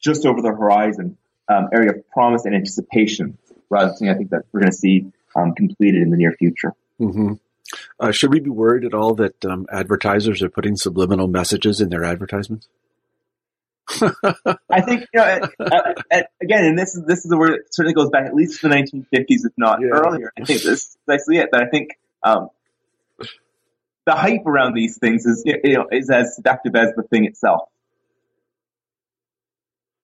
[0.00, 1.16] just over the horizon
[1.48, 3.36] um, area of promise and anticipation,
[3.68, 6.32] rather than something I think that we're going to see um, completed in the near
[6.32, 6.74] future.
[7.00, 7.34] Mm-hmm.
[8.00, 11.90] Uh, should we be worried at all that um, advertisers are putting subliminal messages in
[11.90, 12.66] their advertisements?
[14.70, 17.74] I think you know, uh, uh, again, and this is this is the word it
[17.74, 19.88] certainly goes back at least to the 1950s, if not yeah.
[19.88, 20.32] earlier.
[20.38, 21.50] I think this is precisely it.
[21.50, 22.48] But I think um,
[24.06, 27.68] the hype around these things is you know is as seductive as the thing itself.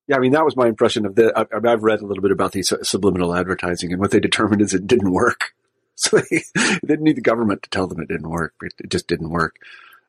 [0.09, 1.33] Yeah, I mean that was my impression of the.
[1.37, 4.75] I, I've read a little bit about these subliminal advertising, and what they determined is
[4.75, 5.55] it didn't work.
[5.97, 8.55] So they, they didn't need the government to tell them it didn't work.
[8.63, 9.57] It just didn't work.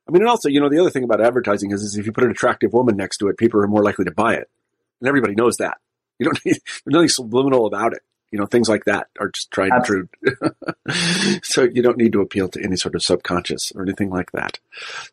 [0.08, 2.12] I mean, and also, you know, the other thing about advertising is, is if you
[2.12, 4.50] put an attractive woman next to it, people are more likely to buy it.
[5.02, 5.78] And everybody knows that.
[6.20, 8.04] You don't need, there's nothing subliminal about it.
[8.32, 10.10] You know, things like that are just tried and true.
[11.44, 14.60] so you don't need to appeal to any sort of subconscious or anything like that.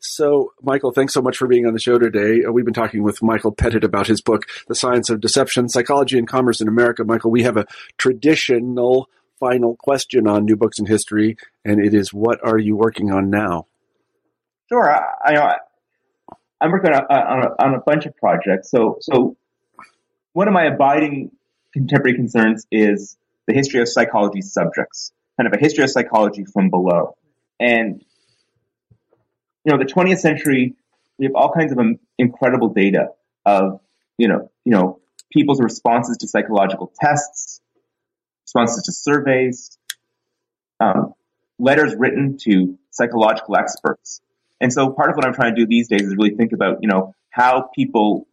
[0.01, 2.43] So, Michael, thanks so much for being on the show today.
[2.43, 6.18] Uh, we've been talking with Michael Pettit about his book, The Science of Deception, Psychology
[6.18, 7.05] and Commerce in America.
[7.05, 7.66] Michael, we have a
[7.99, 9.09] traditional
[9.39, 13.30] final question on New Books in History, and it is, what are you working on
[13.30, 13.66] now?
[14.68, 14.91] Sure.
[14.91, 15.57] I, I,
[16.61, 18.70] I'm working on on a, on a bunch of projects.
[18.70, 19.37] So, so
[20.32, 21.30] one of my abiding
[21.72, 23.16] contemporary concerns is
[23.47, 27.16] the history of psychology subjects, kind of a history of psychology from below.
[27.61, 28.03] And,
[29.64, 30.74] you know, the 20th century,
[31.18, 31.78] we have all kinds of
[32.18, 33.09] incredible data
[33.45, 33.80] of,
[34.18, 35.01] you know, you know,
[35.32, 37.61] people's responses to psychological tests,
[38.55, 39.78] responses to surveys,
[40.80, 41.14] um,
[41.59, 44.20] letters written to psychological experts.
[44.61, 46.78] And so part of what I'm trying to do these days is really think about,
[46.80, 48.26] you know, how people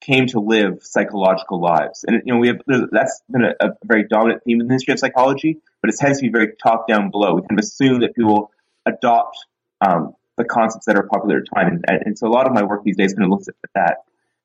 [0.00, 2.04] came to live psychological lives.
[2.06, 2.60] And, you know, we have,
[2.90, 6.18] that's been a, a, very dominant theme in the history of psychology, but it tends
[6.18, 7.34] to be very top down below.
[7.34, 8.50] We kind of assume that people
[8.84, 9.46] adopt,
[9.80, 11.82] um, the concepts that are popular at the time.
[11.86, 13.98] And, and, so a lot of my work these days kind of looks at that.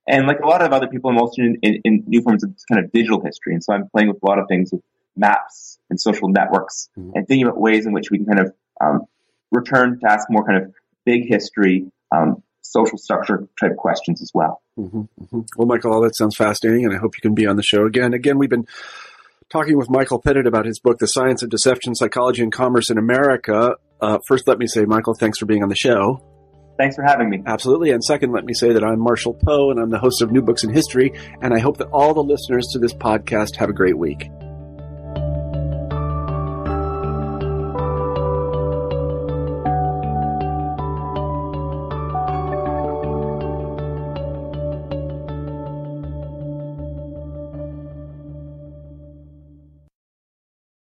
[0.07, 2.55] And like a lot of other people, I'm also in, in, in, new forms of
[2.71, 3.53] kind of digital history.
[3.53, 4.81] And so I'm playing with a lot of things with
[5.17, 7.11] maps and social networks mm-hmm.
[7.15, 9.01] and thinking about ways in which we can kind of um,
[9.51, 10.73] return to ask more kind of
[11.05, 14.61] big history, um, social structure type questions as well.
[14.79, 15.41] Mm-hmm, mm-hmm.
[15.57, 17.85] Well, Michael, all that sounds fascinating, and I hope you can be on the show
[17.85, 18.13] again.
[18.13, 18.67] Again, we've been
[19.49, 22.97] talking with Michael Pettit about his book, The Science of Deception, Psychology and Commerce in
[22.97, 23.75] America.
[23.99, 26.36] Uh, first, let me say, Michael, thanks for being on the show.
[26.77, 27.41] Thanks for having me.
[27.45, 27.91] Absolutely.
[27.91, 30.41] And second, let me say that I'm Marshall Poe and I'm the host of New
[30.41, 31.11] Books in History.
[31.41, 34.29] And I hope that all the listeners to this podcast have a great week.